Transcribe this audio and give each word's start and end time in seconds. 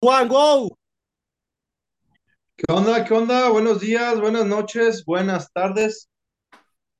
Juan, 0.00 0.28
go. 0.28 0.76
¿Qué 2.56 2.72
onda? 2.72 3.04
¿Qué 3.04 3.14
onda? 3.14 3.48
Buenos 3.50 3.80
días, 3.80 4.20
buenas 4.20 4.46
noches, 4.46 5.04
buenas 5.04 5.52
tardes. 5.52 6.08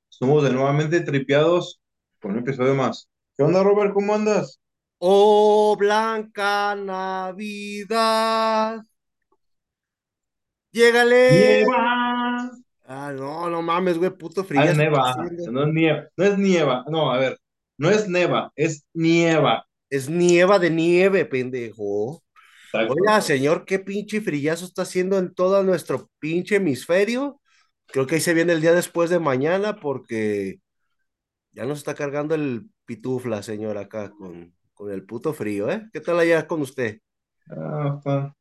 Somos 0.09 0.43
de 0.43 0.51
nuevamente 0.51 1.01
tripeados 1.01 1.79
con 2.19 2.31
un 2.31 2.39
episodio 2.39 2.75
más. 2.75 3.07
¿Qué 3.35 3.43
onda, 3.43 3.63
Robert? 3.63 3.93
¿Cómo 3.93 4.15
andas? 4.15 4.59
Oh, 4.97 5.75
Blanca 5.77 6.75
Navidad. 6.75 8.81
Llégale. 10.71 11.65
Nieva. 11.65 12.51
Ah, 12.85 13.11
no, 13.13 13.49
no 13.49 13.61
mames, 13.61 13.97
güey, 13.97 14.11
puto 14.11 14.45
Ah, 14.55 14.65
es 14.65 14.77
neva. 14.77 15.15
No 15.51 15.63
es 15.63 15.73
nieva. 15.73 16.07
No 16.17 16.25
es 16.25 16.37
nieva. 16.37 16.85
No, 16.87 17.11
a 17.11 17.17
ver. 17.17 17.37
No 17.77 17.89
es 17.91 18.07
neva, 18.07 18.51
es 18.55 18.85
nieva. 18.93 19.67
Es 19.89 20.09
nieva 20.09 20.57
de 20.57 20.71
nieve, 20.71 21.25
pendejo. 21.25 22.23
Exacto. 22.81 22.93
Oiga, 22.93 23.21
señor, 23.21 23.65
qué 23.65 23.79
pinche 23.79 24.21
frillazo 24.21 24.65
está 24.65 24.83
haciendo 24.83 25.17
en 25.17 25.33
todo 25.33 25.63
nuestro 25.63 26.09
pinche 26.19 26.55
hemisferio. 26.57 27.41
Creo 27.87 28.05
que 28.05 28.15
ahí 28.15 28.21
se 28.21 28.33
viene 28.33 28.53
el 28.53 28.61
día 28.61 28.73
después 28.73 29.09
de 29.09 29.19
mañana 29.19 29.79
porque 29.79 30.59
ya 31.51 31.65
nos 31.65 31.79
está 31.79 31.95
cargando 31.95 32.35
el 32.35 32.69
pitufla, 32.85 33.41
señor, 33.41 33.77
acá 33.77 34.11
con, 34.11 34.53
con 34.73 34.91
el 34.91 35.05
puto 35.05 35.33
frío, 35.33 35.69
¿eh? 35.69 35.87
¿Qué 35.91 36.01
tal 36.01 36.19
allá 36.19 36.47
con 36.47 36.61
usted? 36.61 36.99
Ah, 37.49 37.95
está, 37.97 38.35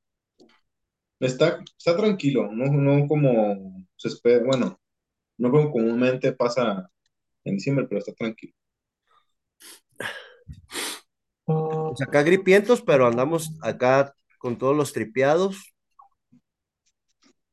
está, 1.20 1.64
está 1.78 1.96
tranquilo, 1.96 2.50
no, 2.52 2.66
no 2.66 3.06
como 3.08 3.86
se 3.96 4.08
espera, 4.08 4.44
bueno, 4.44 4.78
no 5.38 5.50
como 5.50 5.70
comúnmente 5.70 6.32
pasa 6.32 6.90
en 7.44 7.54
diciembre, 7.54 7.86
pero 7.88 8.00
está 8.00 8.12
tranquilo. 8.12 8.52
Pues 11.44 12.02
acá 12.02 12.22
gripientos, 12.22 12.82
pero 12.82 13.06
andamos 13.06 13.50
acá 13.62 14.14
con 14.38 14.58
todos 14.58 14.76
los 14.76 14.92
tripeados. 14.92 15.74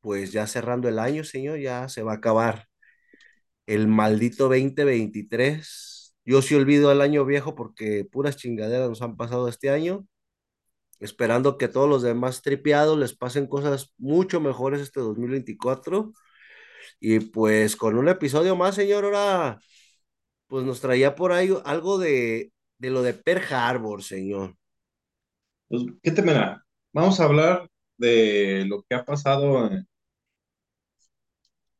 pues 0.00 0.32
ya 0.32 0.46
cerrando 0.46 0.88
el 0.88 0.98
año, 0.98 1.24
señor, 1.24 1.58
ya 1.60 1.88
se 1.88 2.02
va 2.02 2.12
a 2.12 2.16
acabar 2.16 2.66
el 3.66 3.88
maldito 3.88 4.44
2023. 4.48 6.14
Yo 6.24 6.42
sí 6.42 6.54
olvido 6.54 6.92
el 6.92 7.00
año 7.00 7.24
viejo 7.24 7.54
porque 7.54 8.04
puras 8.10 8.36
chingaderas 8.36 8.88
nos 8.88 9.02
han 9.02 9.16
pasado 9.16 9.48
este 9.48 9.70
año, 9.70 10.06
esperando 11.00 11.58
que 11.58 11.68
todos 11.68 11.88
los 11.88 12.02
demás 12.02 12.42
tripeados 12.42 12.98
les 12.98 13.16
pasen 13.16 13.46
cosas 13.48 13.94
mucho 13.98 14.40
mejores 14.40 14.80
este 14.80 15.00
2024. 15.00 16.12
Y 17.00 17.20
pues 17.20 17.76
con 17.76 17.96
un 17.98 18.08
episodio 18.08 18.56
más, 18.56 18.74
señor, 18.76 19.04
ahora 19.04 19.58
pues 20.48 20.64
nos 20.64 20.80
traía 20.80 21.14
por 21.16 21.32
ahí 21.32 21.54
algo 21.64 21.98
de, 21.98 22.52
de 22.78 22.90
lo 22.90 23.02
de 23.02 23.14
Pearl 23.14 23.42
Harbor, 23.54 24.02
señor. 24.02 24.56
Pues, 25.68 25.82
¿qué 26.02 26.10
te 26.10 26.22
mira? 26.22 26.63
Vamos 26.94 27.20
a 27.20 27.24
hablar 27.24 27.68
de 27.98 28.64
lo 28.66 28.82
que 28.82 28.94
ha 28.94 29.04
pasado 29.04 29.68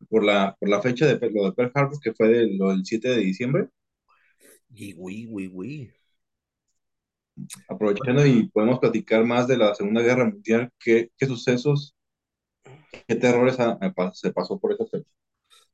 por 0.08 0.24
la, 0.24 0.56
por 0.58 0.68
la 0.70 0.80
fecha 0.80 1.06
de 1.06 1.30
lo 1.30 1.44
de 1.44 1.52
Pearl 1.52 1.72
Harbor, 1.74 2.00
que 2.00 2.14
fue 2.14 2.28
de, 2.28 2.56
lo 2.56 2.70
del 2.70 2.84
7 2.86 3.08
de 3.10 3.18
diciembre, 3.18 3.68
Y 4.74 4.92
güey, 4.92 5.24
güey, 5.26 5.46
güey. 5.48 5.90
aprovechando 7.68 8.24
y 8.26 8.48
podemos 8.48 8.78
platicar 8.78 9.24
más 9.24 9.46
de 9.46 9.56
la 9.58 9.74
Segunda 9.74 10.00
Guerra 10.02 10.24
Mundial, 10.26 10.70
qué, 10.78 11.10
qué 11.18 11.26
sucesos, 11.26 11.94
qué 13.06 13.14
terrores 13.16 13.58
ha- 13.60 13.78
ha- 13.80 14.12
se 14.14 14.32
pasó 14.32 14.58
por 14.58 14.72
esa 14.72 14.86
fecha. 14.86 15.08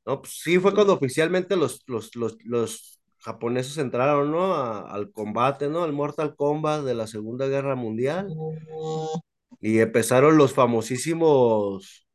No, 0.05 0.21
pues 0.21 0.39
sí, 0.43 0.57
fue 0.59 0.73
cuando 0.73 0.93
oficialmente 0.93 1.55
los, 1.55 1.83
los, 1.87 2.15
los, 2.15 2.37
los 2.45 3.01
japoneses 3.19 3.77
entraron, 3.77 4.31
¿no? 4.31 4.55
A- 4.55 4.91
al 4.91 5.11
combate, 5.11 5.69
¿no? 5.69 5.83
Al 5.83 5.93
Mortal 5.93 6.35
Kombat 6.35 6.83
de 6.83 6.95
la 6.95 7.07
Segunda 7.07 7.47
Guerra 7.47 7.75
Mundial. 7.75 8.35
Y 9.61 9.79
empezaron 9.79 10.37
los 10.37 10.53
famosísimos, 10.53 12.07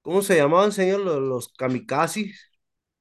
¿cómo 0.00 0.22
se 0.22 0.36
llamaban, 0.36 0.72
señor? 0.72 1.00
Los, 1.00 1.20
los 1.20 1.52
kamikazes. 1.52 2.50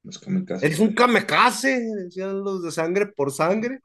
Los 0.03 0.19
kamikazes. 0.19 0.63
Eres 0.63 0.79
un 0.79 0.93
kamikaze, 0.93 1.81
decían 2.03 2.43
los 2.43 2.61
de 2.61 2.71
sangre 2.71 3.08
por 3.08 3.31
sangre. 3.31 3.80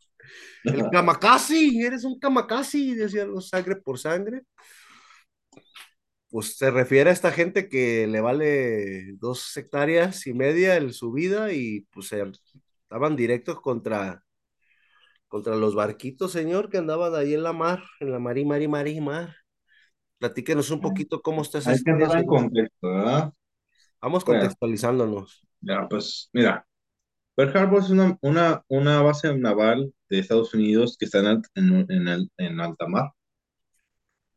El 0.64 0.90
kamikaze, 0.90 1.78
eres 1.78 2.02
un 2.04 2.18
kamikaze, 2.18 2.96
decían 2.96 3.30
los 3.30 3.48
sangre 3.48 3.76
por 3.76 4.00
sangre. 4.00 4.42
Pues 6.28 6.56
se 6.56 6.72
refiere 6.72 7.10
a 7.10 7.12
esta 7.12 7.30
gente 7.30 7.68
que 7.68 8.08
le 8.08 8.20
vale 8.20 9.12
dos 9.18 9.56
hectáreas 9.56 10.26
y 10.26 10.34
media 10.34 10.76
en 10.76 10.92
su 10.92 11.12
vida 11.12 11.52
y 11.52 11.82
pues 11.92 12.08
se 12.08 12.20
estaban 12.82 13.14
directos 13.14 13.60
contra, 13.60 14.25
contra 15.36 15.56
los 15.56 15.74
barquitos, 15.74 16.32
señor, 16.32 16.70
que 16.70 16.78
andaban 16.78 17.14
ahí 17.14 17.34
en 17.34 17.42
la 17.42 17.52
mar, 17.52 17.82
en 18.00 18.10
la 18.12 18.18
mar 18.18 18.38
y 18.38 18.44
mar 18.46 18.62
y 18.62 18.68
mar 18.68 18.88
y 18.88 19.00
mar. 19.00 19.36
Platíquenos 20.18 20.70
un 20.70 20.80
poquito 20.82 21.22
cómo 21.22 21.42
está 21.42 21.58
esa 21.58 21.72
Hay 21.72 21.82
que 21.82 21.90
historia, 21.90 21.90
entrar 21.90 22.16
en 22.18 22.24
señor. 22.24 22.26
contexto, 22.26 22.88
¿verdad? 22.88 23.32
Vamos 24.00 24.24
Bueno, 24.26 24.56
contextualizándonos. 24.64 25.46
ya, 25.60 25.86
pues 25.88 26.28
mira, 26.32 26.66
Pearl 27.36 27.56
Harbor 27.58 27.80
es 27.82 27.90
una, 27.90 28.18
una, 28.22 28.64
una 28.68 29.02
base 29.02 29.36
naval 29.38 29.94
de 30.10 30.20
Estados 30.20 30.54
Unidos 30.54 30.96
que 30.98 31.06
está 31.06 31.20
en, 31.20 31.26
alt- 31.26 31.50
en, 31.54 31.92
en, 32.08 32.30
en 32.38 32.60
alta 32.60 32.88
mar, 32.88 33.12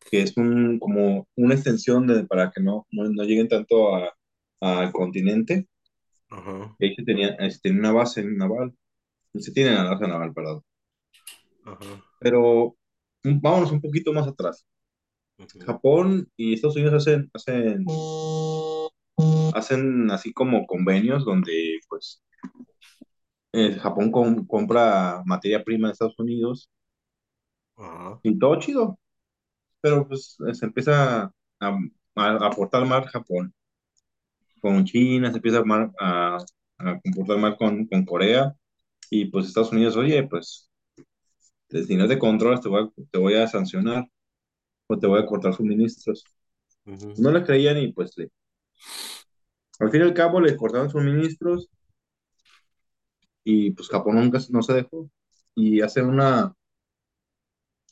que 0.10 0.22
es 0.24 0.36
un, 0.38 0.80
como 0.80 1.28
una 1.36 1.54
extensión 1.56 2.08
de, 2.08 2.26
para 2.26 2.52
que 2.52 2.62
no, 2.62 2.86
no, 2.92 3.04
no 3.10 3.24
lleguen 3.24 3.48
tanto 3.48 3.96
a- 3.96 4.14
al 4.62 4.92
continente. 4.92 5.68
Ajá, 6.30 6.76
Y 6.80 6.86
ahí 6.88 6.96
se 6.96 7.04
tenía, 7.04 7.30
este, 7.40 7.72
una 7.72 7.92
base 7.92 8.24
naval, 8.24 8.74
se 9.36 9.52
tiene 9.54 9.72
la 9.76 9.86
base 9.92 10.08
naval, 10.08 10.34
perdón. 10.34 10.64
Ajá, 11.72 12.04
Pero 12.20 12.76
mm, 13.24 13.40
vámonos 13.42 13.72
un 13.72 13.82
poquito 13.82 14.14
más 14.14 14.28
atrás. 14.28 14.66
ujú, 15.38 15.66
Japón 15.66 16.30
y 16.38 16.54
Estados 16.54 16.76
Unidos 16.78 16.96
hacen, 17.08 17.30
hacen, 17.34 17.86
hacen 19.52 20.10
así 20.12 20.34
como 20.34 20.66
convenios 20.68 21.24
donde 21.26 21.80
pues 21.90 22.24
eh, 23.54 23.74
Japón 23.80 24.12
com- 24.12 24.46
compra 24.48 25.22
materia 25.26 25.64
prima 25.64 25.88
de 25.88 25.94
Estados 25.94 26.20
Unidos. 26.20 26.70
Ajá, 27.78 28.22
y 28.24 28.38
todo 28.40 28.60
chido, 28.60 29.00
pero 29.82 30.08
pues 30.08 30.38
se 30.54 30.66
empieza 30.66 31.24
a, 31.26 31.34
a, 32.18 32.36
a 32.48 32.52
portar 32.52 32.86
mal 32.88 33.06
Japón. 33.08 33.54
Con 34.62 34.84
China, 34.86 35.30
se 35.32 35.38
empieza 35.38 35.60
a, 35.60 35.64
mar- 35.64 35.92
a, 36.00 36.38
a 36.80 37.00
comportar 37.02 37.38
mal 37.38 37.58
con, 37.58 37.86
con 37.88 38.06
Corea. 38.06 38.54
Y 39.12 39.26
pues 39.28 39.48
Estados 39.48 39.72
Unidos, 39.74 39.98
oye, 39.98 40.24
pues 40.28 40.69
si 41.70 41.96
no 41.96 42.08
te 42.08 42.20
controlas 42.20 42.62
te 42.62 42.70
voy 42.70 42.84
a, 42.84 43.04
te 43.12 43.18
voy 43.20 43.36
a 43.36 43.48
sancionar 43.48 44.10
o 44.88 44.98
te 44.98 45.08
voy 45.08 45.22
a 45.22 45.26
cortar 45.26 45.54
suministros. 45.54 46.24
No 46.86 47.32
le 47.32 47.44
creían 47.44 47.78
y 47.78 47.94
pues 47.94 48.18
le, 48.18 48.32
al 49.80 49.92
fin 49.92 50.02
y 50.02 50.04
al 50.04 50.14
cabo 50.14 50.42
le 50.42 50.58
cortaron 50.58 50.90
suministros 50.90 51.70
y 53.44 53.72
pues 53.72 53.90
Japón 53.90 54.16
nunca 54.16 54.40
no 54.50 54.62
se 54.62 54.74
dejó. 54.74 55.10
Y 55.56 55.82
hace 55.82 56.02
una, 56.02 56.54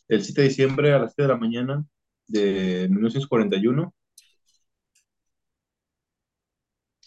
el 0.07 0.23
7 0.23 0.41
de 0.41 0.47
diciembre 0.49 0.93
a 0.93 0.99
las 0.99 1.13
7 1.13 1.23
de 1.23 1.27
la 1.29 1.37
mañana 1.37 1.85
de 2.27 2.87
1941, 2.89 3.93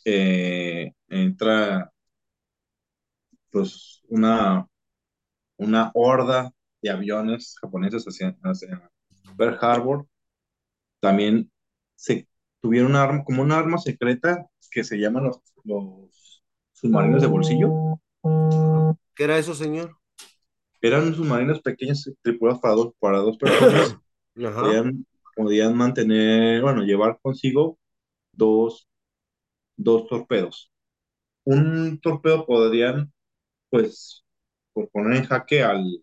eh, 0.04 0.92
entra 1.08 1.92
pues 3.50 4.02
una, 4.08 4.66
una 5.56 5.91
horda 5.94 6.52
de 6.83 6.91
aviones 6.91 7.57
japoneses 7.61 8.05
hacia, 8.05 8.37
hacia 8.43 8.91
Pearl 9.37 9.59
Harbor. 9.61 10.07
También 11.01 11.51
se 11.97 12.29
tuvieron 12.61 12.91
una 12.91 13.03
arma, 13.03 13.25
como 13.25 13.43
una 13.43 13.59
arma 13.59 13.79
secreta 13.79 14.47
que 14.71 14.85
se 14.85 14.99
llaman 14.99 15.25
los, 15.25 15.41
los 15.65 16.43
submarinos 16.73 17.23
de 17.23 17.29
bolsillo. 17.29 18.01
¿Qué 19.15 19.25
era 19.25 19.39
eso, 19.39 19.55
señor? 19.55 19.97
Eran 20.81 21.15
submarinos 21.15 21.61
pequeños 21.61 22.11
tripulados 22.23 22.61
para 22.61 22.75
dos, 22.75 22.95
para 22.99 23.19
dos 23.19 23.37
personas. 23.37 23.97
Ajá, 24.45 24.62
Podían, 24.62 25.07
podían 25.37 25.77
mantener, 25.77 26.62
bueno, 26.62 26.83
llevar 26.83 27.19
consigo 27.21 27.79
dos, 28.33 28.88
dos 29.76 30.09
torpedos. 30.09 30.71
Un 31.44 31.99
torpedo 32.00 32.47
podrían, 32.47 33.12
pues, 33.69 34.25
por 34.73 34.88
poner 34.91 35.19
en 35.19 35.25
jaque 35.26 35.62
al, 35.62 36.03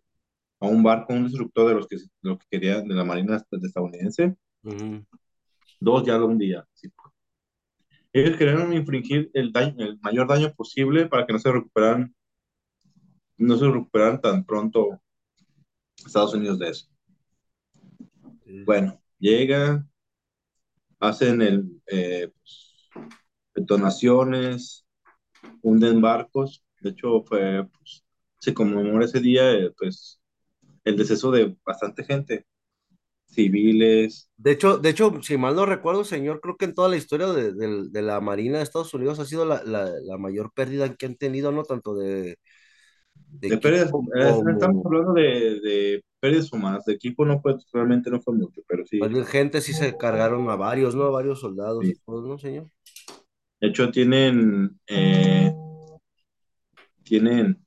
a 0.60 0.68
un 0.68 0.84
barco, 0.84 1.14
un 1.14 1.24
destructor 1.24 1.68
de 1.70 1.76
los 1.76 1.88
que, 1.88 1.98
de 1.98 2.04
lo 2.22 2.38
que 2.38 2.46
quería 2.50 2.82
de 2.82 2.94
la 2.94 3.04
Marina 3.04 3.44
estadounidense. 3.52 4.36
Dos 5.80 6.06
ya 6.06 6.18
lo 6.18 6.28
hundía. 6.28 6.68
Sí. 6.74 6.90
Ellos 8.14 8.38
querían 8.38 8.74
infringir 8.74 9.30
el, 9.34 9.52
daño, 9.52 9.76
el 9.86 10.00
mayor 10.00 10.28
daño 10.28 10.54
posible 10.54 11.06
para 11.06 11.26
que 11.26 11.34
no 11.34 11.40
se 11.40 11.52
recuperaran, 11.52 12.16
no 13.38 13.58
se 13.58 13.66
recuperaran 13.68 14.20
tan 14.22 14.44
pronto 14.44 15.00
Estados 16.04 16.34
Unidos 16.34 16.58
de 16.58 16.70
eso. 16.70 16.88
sí, 18.46 18.64
Bueno, 18.64 19.00
llega, 19.20 19.86
hacen 21.00 21.42
el, 21.42 21.82
eh, 21.88 22.32
pues, 22.40 22.90
detonaciones, 23.54 24.86
hunden 25.62 26.02
barcos. 26.02 26.64
De 26.82 26.92
hecho, 26.92 27.24
fue, 27.24 27.68
pues, 27.78 28.04
se 28.40 28.54
conmemora 28.54 29.06
ese 29.06 29.20
día, 29.20 29.52
eh, 29.54 29.72
pues, 29.78 30.20
el 30.88 30.98
deceso 30.98 31.32
de 31.32 31.56
bastante 31.66 32.04
gente. 32.04 32.46
civiles, 33.28 34.30
De 34.40 34.52
hecho, 34.52 34.78
de 34.78 34.90
hecho, 34.90 35.22
si 35.24 35.36
mal 35.38 35.56
no 35.56 35.66
recuerdo, 35.66 36.04
señor, 36.04 36.42
creo 36.42 36.58
que 36.58 36.66
en 36.66 36.76
toda 36.76 36.90
la 36.90 36.96
historia 36.98 37.28
de, 37.28 37.54
de- 37.54 37.90
de 37.90 38.02
la 38.04 38.22
Marina 38.22 38.58
de 38.58 38.64
Estados 38.64 38.94
Unidos 38.94 39.20
ha 39.20 39.26
sido 39.26 39.46
la, 39.46 39.64
la, 39.64 39.90
la 40.04 40.18
mayor 40.20 40.52
pérdida 40.54 40.94
que 40.96 41.08
han 41.08 41.16
tenido, 41.16 41.52
¿no? 41.52 41.64
Tanto 41.64 41.96
de, 41.96 42.38
de 43.42 43.58
de 43.58 43.58
pérdidas, 43.58 43.92
eh, 44.16 44.34
estamos 44.54 44.78
como 44.84 44.86
hablando 44.86 45.14
de, 45.14 45.60
de 45.62 46.04
pérdidas 46.20 46.52
humanas, 46.54 46.86
de 46.86 46.94
equipo 46.94 47.26
no 47.26 47.40
fue, 47.42 47.56
realmente 47.74 48.10
no 48.10 48.22
fue 48.22 48.34
mucho, 48.36 48.62
pero 48.68 48.86
sí, 48.86 49.08
bien 49.08 49.26
gente, 49.26 49.62
sí 49.62 49.74
se 49.74 49.98
cargaron 49.98 50.50
a 50.50 50.56
varios, 50.56 50.94
¿no? 50.96 51.04
A 51.06 51.10
varios 51.10 51.40
soldados 51.42 51.90
y 51.90 51.96
sí. 51.96 52.02
todo, 52.06 52.28
¿no, 52.28 52.38
señor? 52.38 52.70
De 53.60 53.68
hecho, 53.68 53.92
tienen, 53.92 54.80
eh, 54.88 55.54
tienen 57.04 57.66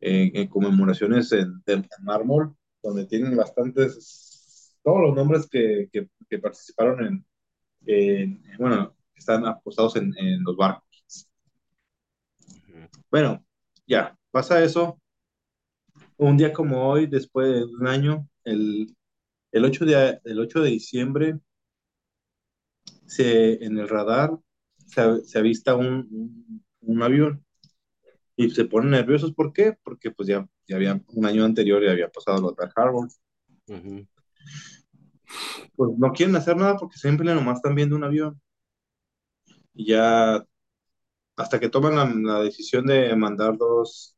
en 0.00 0.48
conmemoraciones 0.48 1.32
en, 1.32 1.62
en 1.66 1.86
mármol, 2.02 2.54
donde 2.82 3.06
tienen 3.06 3.36
bastantes, 3.36 4.76
todos 4.82 5.00
los 5.02 5.14
nombres 5.14 5.46
que, 5.50 5.88
que, 5.92 6.08
que 6.28 6.38
participaron 6.38 7.04
en, 7.04 7.26
en, 7.86 8.42
bueno, 8.58 8.96
están 9.14 9.46
apostados 9.46 9.96
en, 9.96 10.12
en 10.16 10.42
los 10.42 10.56
barcos. 10.56 11.28
Bueno, 13.10 13.44
ya, 13.86 14.16
pasa 14.30 14.62
eso. 14.62 15.00
Un 16.16 16.36
día 16.36 16.52
como 16.52 16.88
hoy, 16.88 17.06
después 17.06 17.48
de 17.48 17.64
un 17.64 17.86
año, 17.86 18.28
el, 18.44 18.94
el 19.52 19.64
8 19.64 19.84
de, 19.84 20.20
el 20.24 20.38
8 20.38 20.62
de 20.62 20.70
diciembre, 20.70 21.38
se, 23.06 23.64
en 23.64 23.78
el 23.78 23.88
radar 23.88 24.38
se, 24.86 25.24
se 25.24 25.38
avista 25.38 25.74
un, 25.74 26.06
un, 26.10 26.64
un 26.80 27.02
avión 27.02 27.44
y 28.40 28.50
se 28.50 28.64
ponen 28.64 28.90
nerviosos. 28.92 29.34
¿Por 29.34 29.52
qué? 29.52 29.76
Porque 29.82 30.10
pues 30.10 30.26
ya, 30.28 30.48
ya 30.66 30.76
había 30.76 30.98
un 31.08 31.26
año 31.26 31.44
anterior 31.44 31.82
y 31.84 31.88
había 31.88 32.08
pasado 32.08 32.40
lo 32.40 32.52
de 32.52 32.56
ujú, 33.68 34.06
Pues 35.76 35.90
no 35.98 36.12
quieren 36.12 36.36
hacer 36.36 36.56
nada 36.56 36.76
porque 36.78 36.96
siempre 36.96 37.34
nomás 37.34 37.56
están 37.56 37.74
viendo 37.74 37.96
un 37.96 38.04
avión. 38.04 38.40
Y 39.74 39.86
ya 39.86 40.42
hasta 41.36 41.60
que 41.60 41.68
toman 41.68 41.96
la, 41.96 42.34
la 42.34 42.42
decisión 42.42 42.86
de 42.86 43.14
mandar 43.14 43.58
dos, 43.58 44.16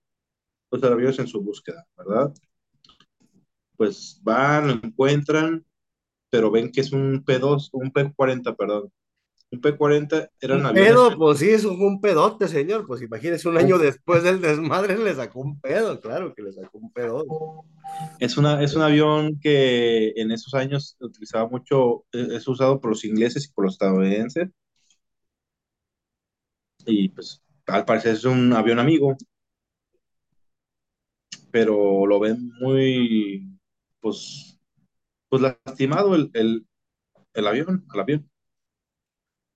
dos 0.70 0.84
aviones 0.84 1.18
en 1.18 1.28
su 1.28 1.42
búsqueda, 1.42 1.86
¿verdad? 1.96 2.32
Pues 3.76 4.20
van, 4.22 4.68
lo 4.68 4.72
encuentran, 4.74 5.66
pero 6.30 6.50
ven 6.50 6.72
que 6.72 6.82
es 6.82 6.92
un 6.92 7.24
P2, 7.24 7.70
un 7.72 7.92
P40, 7.92 8.56
perdón. 8.56 8.92
Un 9.52 9.60
P40 9.60 10.30
eran 10.40 10.64
Un 10.64 10.72
pedo, 10.72 11.14
pues 11.18 11.38
sí, 11.40 11.50
eso 11.50 11.76
fue 11.76 11.86
un 11.86 12.00
pedote, 12.00 12.48
señor. 12.48 12.86
Pues 12.86 13.02
imagínese 13.02 13.50
un 13.50 13.58
año 13.58 13.76
después 13.76 14.22
del 14.22 14.40
desmadre 14.40 14.96
le 14.96 15.14
sacó 15.14 15.40
un 15.40 15.60
pedo, 15.60 16.00
claro 16.00 16.34
que 16.34 16.42
le 16.42 16.52
sacó 16.52 16.78
un 16.78 16.90
pedo. 16.90 17.26
es, 18.18 18.38
una, 18.38 18.62
es 18.62 18.74
un 18.74 18.80
avión 18.80 19.38
que 19.40 20.14
en 20.16 20.30
esos 20.30 20.54
años 20.54 20.96
utilizaba 21.00 21.50
mucho, 21.50 22.06
es 22.12 22.48
usado 22.48 22.80
por 22.80 22.90
los 22.90 23.04
ingleses 23.04 23.44
y 23.44 23.52
por 23.52 23.66
los 23.66 23.74
estadounidenses, 23.74 24.48
y 26.86 27.10
pues 27.10 27.42
al 27.66 27.84
parecer 27.84 28.14
es 28.14 28.24
un 28.24 28.54
avión 28.54 28.78
amigo, 28.78 29.16
pero 31.50 32.06
lo 32.06 32.18
ven 32.18 32.50
muy, 32.58 33.58
pues, 34.00 34.58
pues 35.28 35.42
lastimado 35.42 36.14
el, 36.14 36.30
el, 36.32 36.66
el 37.34 37.46
avión, 37.46 37.86
el 37.92 38.00
avión, 38.00 38.31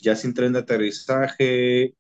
ya 0.07 0.15
sin 0.15 0.35
tren 0.35 0.53
de 0.53 0.61
aterrizaje, 0.61 1.95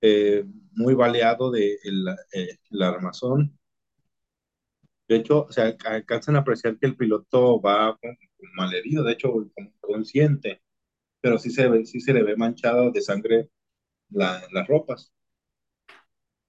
eh, 0.00 0.44
muy 0.72 0.94
baleado 0.94 1.50
de 1.50 1.78
el, 1.82 2.06
eh, 2.32 2.58
el 2.70 2.82
armazón. 2.82 3.58
De 5.08 5.16
hecho, 5.16 5.46
o 5.46 5.52
sea, 5.52 5.76
alcanzan 5.86 6.36
a 6.36 6.40
apreciar 6.40 6.78
que 6.78 6.86
el 6.86 6.96
piloto 6.96 7.60
va 7.60 7.98
malherido, 8.54 9.02
de 9.04 9.12
hecho, 9.14 9.32
consciente, 9.80 10.62
pero 11.20 11.38
sí 11.38 11.50
se, 11.50 11.68
ve, 11.68 11.84
sí 11.86 12.00
se 12.00 12.12
le 12.14 12.22
ve 12.22 12.36
manchado 12.36 12.92
de 12.92 13.02
sangre 13.02 13.50
la, 14.10 14.42
las 14.52 14.68
ropas. 14.68 15.12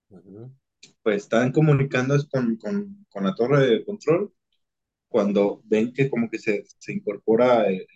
Ujú, 0.09 0.53
Pues 1.03 1.23
están 1.23 1.51
comunicando 1.51 2.15
con, 2.29 2.57
con, 2.57 3.05
con, 3.09 3.23
la 3.23 3.33
torre 3.35 3.67
de 3.67 3.85
control 3.85 4.33
cuando 5.07 5.61
ven 5.65 5.93
que 5.93 6.09
como 6.09 6.29
que 6.29 6.39
se, 6.39 6.63
se 6.79 6.93
incorpora 6.93 7.67
el, 7.67 7.87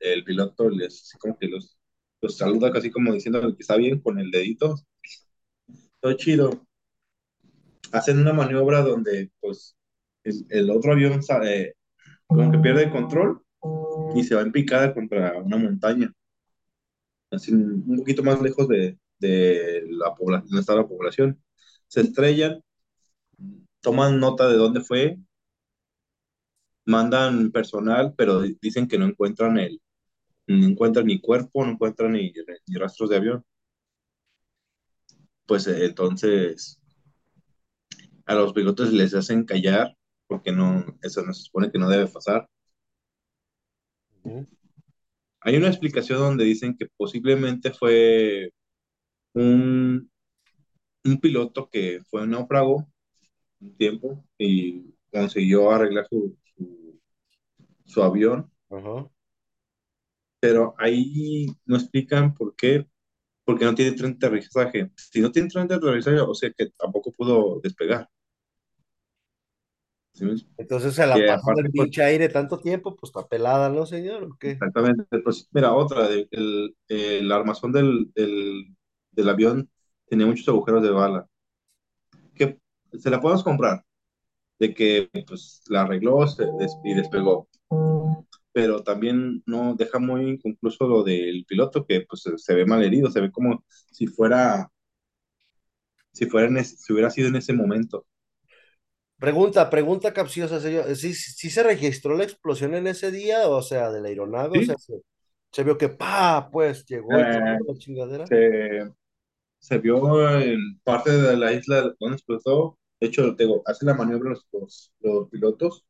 el, 0.00 0.24
piloto, 0.24 0.70
les, 0.70 1.16
como 1.20 1.38
que 1.38 1.48
los, 1.48 1.77
los 2.20 2.36
saluda 2.36 2.72
casi 2.72 2.90
como 2.90 3.12
diciendo 3.12 3.40
que 3.40 3.62
está 3.62 3.76
bien 3.76 4.00
con 4.00 4.18
el 4.18 4.30
dedito. 4.30 4.76
Todo 6.00 6.12
chido. 6.14 6.66
Hacen 7.92 8.18
una 8.18 8.32
maniobra 8.32 8.82
donde 8.82 9.30
pues 9.40 9.76
el, 10.24 10.46
el 10.50 10.70
otro 10.70 10.92
avión 10.92 11.20
eh, 11.44 11.74
como 12.26 12.50
que 12.50 12.58
pierde 12.58 12.84
el 12.84 12.90
control 12.90 13.42
y 14.14 14.24
se 14.24 14.34
va 14.34 14.42
en 14.42 14.52
picada 14.52 14.94
contra 14.94 15.38
una 15.38 15.56
montaña, 15.56 16.12
así 17.30 17.52
un 17.52 17.96
poquito 17.96 18.22
más 18.22 18.40
lejos 18.40 18.68
de, 18.68 18.98
de 19.18 19.84
la 19.90 20.14
población, 20.14 20.48
donde 20.48 20.60
está 20.60 20.74
la 20.74 20.86
población. 20.86 21.42
Se 21.88 22.02
estrellan, 22.02 22.62
toman 23.80 24.20
nota 24.20 24.48
de 24.48 24.56
dónde 24.56 24.80
fue, 24.80 25.18
mandan 26.84 27.50
personal, 27.52 28.14
pero 28.16 28.42
dicen 28.42 28.88
que 28.88 28.98
no 28.98 29.06
encuentran 29.06 29.58
el, 29.58 29.80
no 30.48 30.66
encuentran 30.66 31.06
ni 31.06 31.20
cuerpo, 31.20 31.64
no 31.64 31.72
encuentran 31.72 32.12
ni, 32.12 32.32
ni 32.66 32.76
rastros 32.76 33.10
de 33.10 33.16
avión. 33.16 33.44
Pues 35.46 35.66
eh, 35.66 35.84
entonces 35.84 36.80
a 38.26 38.34
los 38.34 38.52
pilotos 38.52 38.92
les 38.92 39.14
hacen 39.14 39.44
callar 39.44 39.96
porque 40.26 40.52
no, 40.52 40.84
eso 41.02 41.22
no 41.22 41.32
se 41.32 41.44
supone 41.44 41.70
que 41.70 41.78
no 41.78 41.88
debe 41.88 42.06
pasar. 42.06 42.46
Hay 45.40 45.56
una 45.56 45.68
explicación 45.68 46.18
donde 46.18 46.44
dicen 46.44 46.76
que 46.76 46.86
posiblemente 46.96 47.72
fue 47.72 48.52
un, 49.32 50.10
un 51.04 51.20
piloto 51.20 51.70
que 51.70 52.00
fue 52.10 52.22
un 52.22 52.30
náufrago 52.30 52.86
un 53.60 53.76
tiempo 53.76 54.24
y 54.36 54.94
consiguió 55.10 55.70
arreglar 55.70 56.06
su, 56.08 56.36
su, 56.54 57.00
su 57.86 58.02
avión, 58.02 58.50
Ajá. 58.70 59.08
Pero 60.40 60.74
ahí 60.78 61.46
no 61.66 61.76
explican 61.76 62.34
por 62.34 62.54
qué, 62.56 62.86
porque 63.44 63.64
no 63.64 63.74
tiene 63.74 63.96
tren 63.96 64.18
de 64.18 64.26
aterrizaje. 64.26 64.90
Si 64.96 65.20
no 65.20 65.32
tiene 65.32 65.48
tren 65.48 65.68
de 65.68 65.76
aterrizaje, 65.76 66.20
o 66.20 66.34
sea 66.34 66.50
que 66.56 66.70
tampoco 66.78 67.12
pudo 67.12 67.60
despegar. 67.62 68.08
¿sí? 70.12 70.26
Entonces 70.56 70.94
se 70.94 71.06
la 71.06 71.14
Que 71.16 71.26
pasó 71.26 71.50
aparte, 71.50 71.62
pues, 71.62 71.72
pinche 71.72 72.02
aire 72.02 72.28
tanto 72.28 72.58
tiempo, 72.58 72.96
pues 72.96 73.10
está 73.10 73.26
pelada, 73.26 73.68
¿no, 73.68 73.86
señor? 73.86 74.24
¿O 74.24 74.36
qué? 74.38 74.52
exactamente, 74.52 75.04
pues, 75.20 75.48
mira, 75.52 75.72
otra, 75.74 76.08
el, 76.08 76.28
el, 76.30 76.76
el 76.88 77.32
armazón 77.32 77.72
del, 77.72 78.10
del, 78.14 78.76
del 79.12 79.28
avión 79.28 79.70
tenía 80.06 80.26
muchos 80.26 80.48
agujeros 80.48 80.82
de 80.82 80.90
bala, 80.90 81.26
que 82.34 82.58
se 82.98 83.10
la 83.10 83.20
podemos 83.20 83.44
comprar, 83.44 83.84
de 84.58 84.74
que 84.74 85.10
pues 85.26 85.62
la 85.68 85.82
arregló 85.82 86.26
se 86.26 86.44
des 86.58 86.72
y 86.84 86.94
despegó. 86.94 87.48
Pero 88.58 88.82
también 88.84 89.42
no 89.46 89.74
deja 89.76 89.98
muy 90.00 90.28
inconcluso 90.30 90.86
lo 90.88 91.04
del 91.04 91.44
piloto, 91.46 91.86
que 91.86 92.02
pues 92.08 92.24
se 92.36 92.54
ve 92.54 92.66
mal 92.66 92.82
herido, 92.84 93.10
se 93.10 93.20
ve 93.20 93.30
como 93.32 93.64
si 93.92 94.06
fuera, 94.08 94.70
si 96.12 96.26
fuera 96.26 96.48
en 96.48 96.58
ese- 96.58 96.76
si 96.76 96.92
hubiera 96.92 97.08
sido 97.08 97.28
en 97.28 97.36
ese 97.36 97.54
momento. 97.54 98.06
Pregunta, 99.18 99.68
pregunta 99.70 100.12
capciosa, 100.12 100.60
señor. 100.60 100.94
¿Sí, 100.96 101.12
sí 101.14 101.50
se 101.50 101.62
registró 101.64 102.16
la 102.16 102.22
explosión 102.24 102.74
en 102.74 102.86
ese 102.86 103.10
día? 103.10 103.48
O 103.48 103.62
sea, 103.62 103.90
de 103.90 104.00
la 104.00 104.08
aeronave, 104.08 104.58
o 104.58 104.62
sea, 104.62 104.76
se, 104.78 104.94
se 105.50 105.64
vio 105.64 105.76
que 105.76 105.88
pa, 105.88 106.48
pues 106.52 106.84
llegó 106.86 107.20
eh, 107.20 107.58
la 107.66 107.74
chingadera. 107.78 108.30
se, 108.30 108.92
se 109.60 109.78
vio 109.78 110.30
en 110.40 110.80
parte 110.84 111.12
de 111.12 111.36
la 111.36 111.52
isla 111.52 111.94
donde 112.00 112.16
explotó. 112.16 112.78
De 113.00 113.08
hecho, 113.08 113.36
te 113.36 113.44
digo, 113.44 113.62
hacen 113.66 113.88
la 113.88 113.94
maniobra 113.94 114.30
los, 114.32 114.46
los, 114.52 114.94
los 115.00 115.30
pilotos, 115.30 115.86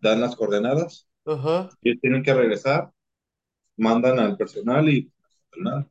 dan 0.00 0.22
las 0.22 0.36
coordenadas, 0.36 1.07
Ajá. 1.34 1.68
ellos 1.82 2.00
tienen 2.00 2.22
que 2.22 2.32
regresar, 2.34 2.92
mandan 3.78 4.18
al 4.20 4.36
personal 4.38 4.88
y 4.88 5.12
nada. 5.58 5.88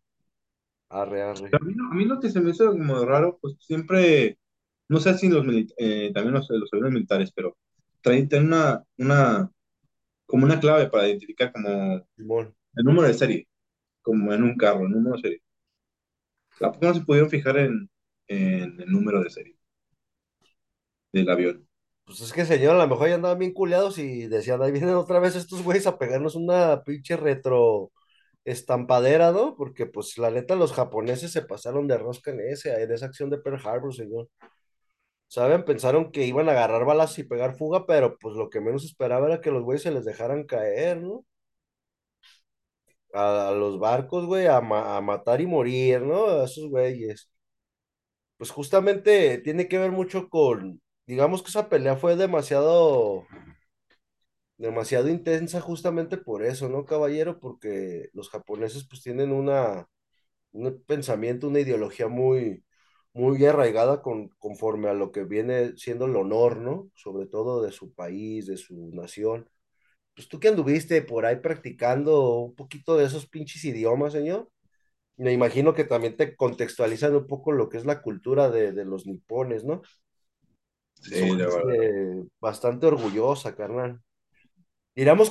Arre, 0.89 1.22
arre. 1.22 1.51
A 1.51 1.60
mí, 1.63 1.74
no- 1.75 1.91
a 1.91 1.96
mí 1.96 2.06
lo 2.06 2.20
que 2.20 2.29
se 2.29 2.41
me 2.41 2.51
hizo 2.51 2.72
como 2.72 3.06
raro, 3.06 3.38
pues 3.41 3.56
siempre, 3.60 4.38
no 4.89 5.00
sé 5.00 5.17
si 5.17 5.29
los 5.29 5.46
mili- 5.46 5.74
eh, 5.77 6.12
también 6.13 6.34
los, 6.36 6.50
los 6.50 6.72
aviones 6.74 6.94
militares, 6.94 7.32
pero 7.36 7.58
traen, 8.01 8.27
una, 8.46 8.84
una, 8.98 9.51
como 10.27 10.46
una 10.46 10.60
clave 10.60 10.89
para 10.89 11.08
identificar 11.08 11.51
como 11.53 11.96
Simón. 12.15 12.53
el 12.75 12.84
número 12.86 13.08
de 13.08 13.13
serie, 13.15 13.48
como 14.01 14.34
en 14.34 14.44
un 14.44 14.58
carro, 14.58 14.86
el 14.86 14.91
número 14.91 15.17
de 15.17 15.22
serie. 15.24 15.41
¿A 16.62 16.72
poco 16.72 16.86
no 16.86 16.94
se 16.94 17.01
pudieron 17.01 17.32
fijar 17.32 17.58
en, 17.58 17.89
en 18.27 18.79
el 18.79 18.91
número 18.91 19.24
de 19.24 19.29
serie 19.32 19.58
del 21.12 21.29
avión? 21.29 21.66
Pues 22.08 22.22
es 22.22 22.34
que, 22.34 22.46
señor, 22.46 22.76
a 22.76 22.80
lo 22.80 22.88
mejor 22.88 23.10
ya 23.10 23.16
andaban 23.16 23.40
bien 23.40 23.54
culeados 23.54 23.98
y 24.00 24.28
decían, 24.28 24.62
ahí 24.62 24.72
vienen 24.72 24.96
otra 24.96 25.20
vez 25.20 25.36
estos 25.36 25.62
güeyes 25.64 25.88
a 25.88 25.98
pegarnos 26.00 26.36
una 26.36 26.84
pinche 26.84 27.18
retro 27.18 27.92
estampadera, 28.46 29.32
¿no? 29.34 29.56
Porque, 29.58 29.88
pues, 29.88 30.18
la 30.18 30.32
neta, 30.32 30.56
los 30.56 30.74
japoneses 30.74 31.32
se 31.34 31.44
pasaron 31.44 31.88
de 31.88 31.98
rosca 31.98 32.32
en 32.32 32.42
ese, 32.42 32.82
en 32.84 32.92
esa 32.94 33.08
acción 33.08 33.30
de 33.30 33.40
Pearl 33.40 33.60
Harbor, 33.66 33.94
señor. 33.96 34.30
¿saben? 35.28 35.64
Pensaron 35.66 36.12
que 36.12 36.26
iban 36.26 36.50
a 36.50 36.52
agarrar 36.54 36.86
balas 36.86 37.18
y 37.20 37.24
pegar 37.24 37.56
fuga, 37.58 37.86
pero 37.86 38.18
pues 38.20 38.36
lo 38.36 38.50
que 38.50 38.62
menos 38.62 38.84
esperaba 38.86 39.28
era 39.28 39.42
que 39.42 39.52
los 39.52 39.64
güeyes 39.64 39.84
se 39.84 39.92
les 39.92 40.06
dejaran 40.06 40.46
caer, 40.46 41.02
¿no? 41.02 41.26
A, 43.14 43.52
los 43.56 43.80
barcos, 43.80 44.26
güey, 44.26 44.46
a, 44.48 44.58
a 44.58 45.02
matar 45.02 45.42
y 45.42 45.48
morir, 45.48 46.02
¿no? 46.02 46.28
A 46.28 46.46
esos 46.46 46.70
güeyes. 46.70 47.30
Pues 48.38 48.52
justamente 48.52 49.38
tiene 49.40 49.68
que 49.68 49.78
ver 49.80 49.92
mucho 49.92 50.30
con, 50.30 50.82
digamos 51.08 51.42
que 51.44 51.50
esa 51.50 51.70
pelea 51.70 51.96
fue 51.98 52.16
demasiado, 52.16 53.26
demasiado 54.58 55.10
intensa 55.10 55.62
justamente 55.62 56.18
por 56.18 56.44
eso, 56.44 56.70
¿no, 56.70 56.86
caballero? 56.86 57.40
Porque 57.40 58.10
los 58.14 58.30
japoneses 58.30 58.86
pues 58.88 59.02
tienen 59.02 59.32
una, 59.32 59.88
un 60.54 60.84
pensamiento, 60.88 61.48
una 61.50 61.62
ideología 61.62 62.08
muy, 62.08 62.64
muy 63.14 63.46
arraigada 63.46 64.02
con, 64.02 64.30
conforme 64.40 64.90
a 64.90 64.94
lo 64.96 65.12
que 65.12 65.26
viene 65.26 65.78
siendo 65.78 66.06
el 66.06 66.16
honor, 66.16 66.58
¿no? 66.60 66.92
Sobre 66.96 67.28
todo 67.28 67.64
de 67.64 67.72
su 67.72 67.94
país, 67.94 68.48
de 68.48 68.58
su 68.58 68.92
nación. 68.94 69.50
Pues 70.16 70.30
tú 70.30 70.40
que 70.40 70.50
anduviste 70.50 71.02
por 71.04 71.26
ahí 71.26 71.38
practicando 71.38 72.40
un 72.40 72.56
poquito 72.56 72.98
de 72.98 73.06
esos 73.06 73.28
pinches 73.28 73.66
idiomas, 73.66 74.14
señor. 74.14 74.50
Me 75.18 75.34
imagino 75.34 75.74
que 75.76 75.84
también 75.86 76.18
te 76.18 76.36
contextualizan 76.36 77.16
un 77.16 77.28
poco 77.28 77.52
lo 77.54 77.70
que 77.70 77.78
es 77.78 77.86
la 77.86 78.02
cultura 78.02 78.50
de, 78.50 78.74
de 78.74 78.86
los 78.86 79.08
nipones, 79.08 79.64
¿no? 79.66 79.82
Sí, 81.01 81.32
la 81.32 81.48
verdad. 81.48 82.25
bastante 82.39 82.88
orgullosa, 82.88 83.56
carnal. 83.56 84.01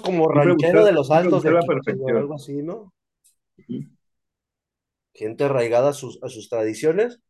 Como 0.02 0.28
ranchero 0.28 0.84
de 0.84 0.92
los 0.92 1.10
altos 1.10 1.42
de 1.42 1.50
algo 1.50 2.34
así, 2.34 2.62
¿no? 2.62 2.94
Gente 5.14 5.44
arraigada 5.44 5.90
a 5.90 5.92
sus, 5.92 6.22
a 6.22 6.28
sus 6.28 6.48
tradiciones 6.48 7.20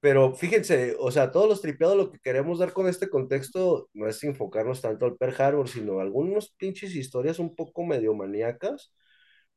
Pero 0.00 0.34
fíjense, 0.34 0.96
o 1.00 1.10
sea, 1.10 1.32
todos 1.32 1.48
los 1.48 1.60
tripeados 1.62 1.96
lo 1.96 2.10
que 2.12 2.20
queremos 2.20 2.58
dar 2.60 2.72
con 2.72 2.86
este 2.88 3.08
contexto 3.10 3.88
no 3.94 4.08
es 4.08 4.22
enfocarnos 4.24 4.80
tanto 4.82 5.06
al 5.06 5.16
Pearl 5.16 5.34
Harbor, 5.40 5.68
sino 5.68 6.00
algunos 6.00 6.50
pinches 6.50 6.94
historias 6.94 7.38
un 7.40 7.56
poco 7.56 7.84
medio 7.84 8.14
maníacas 8.14 8.94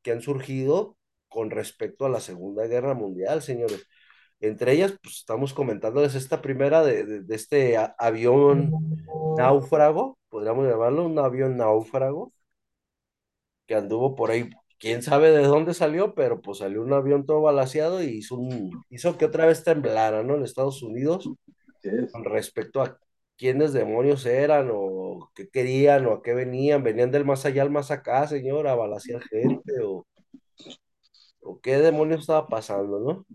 que 0.02 0.12
han 0.12 0.22
surgido 0.22 0.98
con 1.28 1.50
respecto 1.50 2.06
a 2.06 2.10
la 2.10 2.20
Segunda 2.20 2.66
Guerra 2.66 2.94
Mundial, 2.94 3.42
señores. 3.42 3.86
Entre 4.40 4.72
ellas, 4.72 4.94
pues 5.02 5.16
estamos 5.18 5.52
comentándoles 5.54 6.14
esta 6.14 6.40
primera 6.42 6.82
de, 6.82 7.04
de, 7.04 7.20
de 7.22 7.34
este 7.34 7.76
avión 7.98 8.72
náufrago, 9.36 10.18
podríamos 10.30 10.66
llamarlo 10.68 11.06
un 11.06 11.18
avión 11.18 11.56
náufrago, 11.56 12.32
que 13.66 13.74
anduvo 13.74 14.14
por 14.16 14.30
ahí, 14.30 14.50
quién 14.78 15.02
sabe 15.02 15.30
de 15.30 15.42
dónde 15.44 15.74
salió, 15.74 16.14
pero 16.14 16.40
pues 16.40 16.58
salió 16.58 16.82
un 16.82 16.92
avión 16.92 17.26
todo 17.26 17.42
balaseado 17.42 18.02
y 18.02 18.06
hizo, 18.18 18.36
un, 18.36 18.70
hizo 18.90 19.16
que 19.18 19.26
otra 19.26 19.46
vez 19.46 19.62
temblara, 19.64 20.22
¿no? 20.22 20.36
En 20.36 20.44
Estados 20.44 20.82
Unidos 20.82 21.28
con 22.12 22.24
respecto 22.24 22.82
a 22.82 22.98
quiénes 23.36 23.72
demonios 23.72 24.26
eran 24.26 24.70
o 24.72 25.30
qué 25.34 25.48
querían 25.48 26.06
o 26.06 26.12
a 26.14 26.22
qué 26.22 26.34
venían. 26.34 26.82
Venían 26.82 27.10
del 27.10 27.24
más 27.24 27.46
allá 27.46 27.62
al 27.62 27.70
más 27.70 27.90
acá, 27.90 28.26
señor, 28.26 28.68
a 28.68 28.74
balasear 28.74 29.22
gente 29.22 29.80
o, 29.82 30.06
o 31.42 31.60
qué 31.60 31.78
demonios 31.78 32.20
estaba 32.20 32.46
pasando, 32.48 33.00
¿no? 33.00 33.26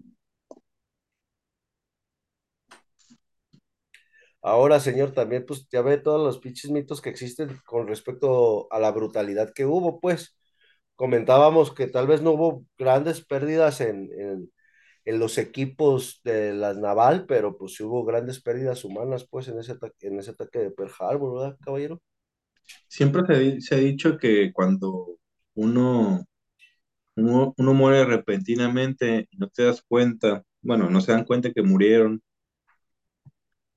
Ahora, 4.45 4.79
señor, 4.79 5.13
también 5.13 5.45
pues 5.45 5.67
ya 5.71 5.81
ve 5.83 5.97
todos 5.99 6.23
los 6.25 6.39
pinches 6.39 6.71
mitos 6.71 7.01
que 7.01 7.09
existen 7.11 7.49
con 7.65 7.87
respecto 7.87 8.67
a 8.71 8.79
la 8.79 8.91
brutalidad 8.91 9.53
que 9.53 9.65
hubo, 9.65 9.99
pues 10.01 10.37
comentábamos 10.95 11.73
que 11.73 11.87
tal 11.87 12.07
vez 12.07 12.21
no 12.21 12.31
hubo 12.33 12.65
grandes 12.77 13.25
pérdidas 13.25 13.81
en, 13.81 14.09
en, 14.19 14.51
en 15.05 15.19
los 15.19 15.37
equipos 15.39 16.21
de 16.25 16.53
la 16.53 16.73
naval, 16.75 17.25
pero 17.27 17.57
pues 17.57 17.75
sí 17.75 17.83
hubo 17.83 18.05
grandes 18.05 18.41
pérdidas 18.41 18.85
humanas, 18.85 19.27
pues 19.29 19.47
en 19.49 19.59
ese 19.59 19.73
ataque, 19.73 20.07
en 20.07 20.19
ese 20.19 20.31
ataque 20.31 20.59
de 20.59 20.71
Pearl 20.71 20.91
Harbor, 20.99 21.35
¿verdad, 21.41 21.57
caballero? 21.63 22.01
Siempre 22.87 23.23
se, 23.27 23.61
se 23.61 23.75
ha 23.75 23.77
dicho 23.79 24.17
que 24.17 24.51
cuando 24.53 25.17
uno, 25.55 26.25
uno, 27.15 27.53
uno 27.57 27.73
muere 27.73 28.05
repentinamente 28.05 29.29
no 29.33 29.49
te 29.49 29.63
das 29.65 29.83
cuenta, 29.87 30.43
bueno, 30.61 30.89
no 30.89 31.01
se 31.01 31.11
dan 31.13 31.25
cuenta 31.25 31.51
que 31.53 31.63
murieron 31.63 32.21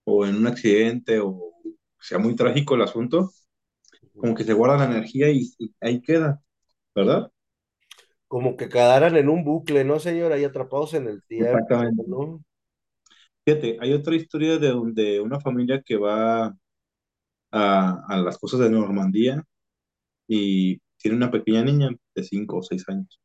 o 0.08 0.26
en 0.26 0.36
un 0.36 0.46
accidente 0.46 1.20
o 1.20 1.52
sea 2.00 2.18
muy 2.18 2.34
trágico 2.36 2.74
el 2.74 2.82
asunto, 2.82 3.30
como 4.16 4.34
que 4.34 4.44
se 4.44 4.54
guarda 4.54 4.78
la 4.78 4.86
energía 4.86 5.30
y, 5.30 5.50
y 5.58 5.74
ahí 5.80 6.00
queda, 6.00 6.40
¿verdad? 6.94 7.30
como 8.28 8.56
que 8.56 8.68
quedaran 8.68 9.16
en 9.16 9.28
un 9.28 9.42
bucle, 9.42 9.84
¿no, 9.84 9.98
señor? 9.98 10.32
Ahí 10.32 10.44
atrapados 10.44 10.94
en 10.94 11.08
el 11.08 11.22
tiempo, 11.24 11.58
Exactamente. 11.58 12.04
¿no? 12.06 12.44
Fíjate, 13.44 13.78
hay 13.80 13.94
otra 13.94 14.14
historia 14.14 14.58
de, 14.58 14.74
de 14.92 15.20
una 15.20 15.40
familia 15.40 15.82
que 15.82 15.96
va 15.96 16.54
a, 17.50 18.04
a 18.08 18.16
las 18.18 18.38
costas 18.38 18.60
de 18.60 18.70
Normandía 18.70 19.42
y 20.28 20.78
tiene 20.98 21.16
una 21.16 21.30
pequeña 21.30 21.62
niña 21.64 21.90
de 22.14 22.22
5 22.22 22.58
o 22.58 22.62
6 22.62 22.88
años. 22.88 23.20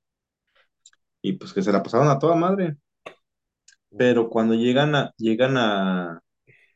Y 1.22 1.34
pues 1.34 1.54
que 1.54 1.62
se 1.62 1.72
la 1.72 1.84
pasaron 1.84 2.08
a 2.10 2.20
toda 2.20 2.36
madre. 2.36 2.78
Pero 3.98 4.30
cuando 4.30 4.56
llegan 4.56 4.96
a, 4.96 5.14
llegan 5.18 5.58
a, 5.58 6.23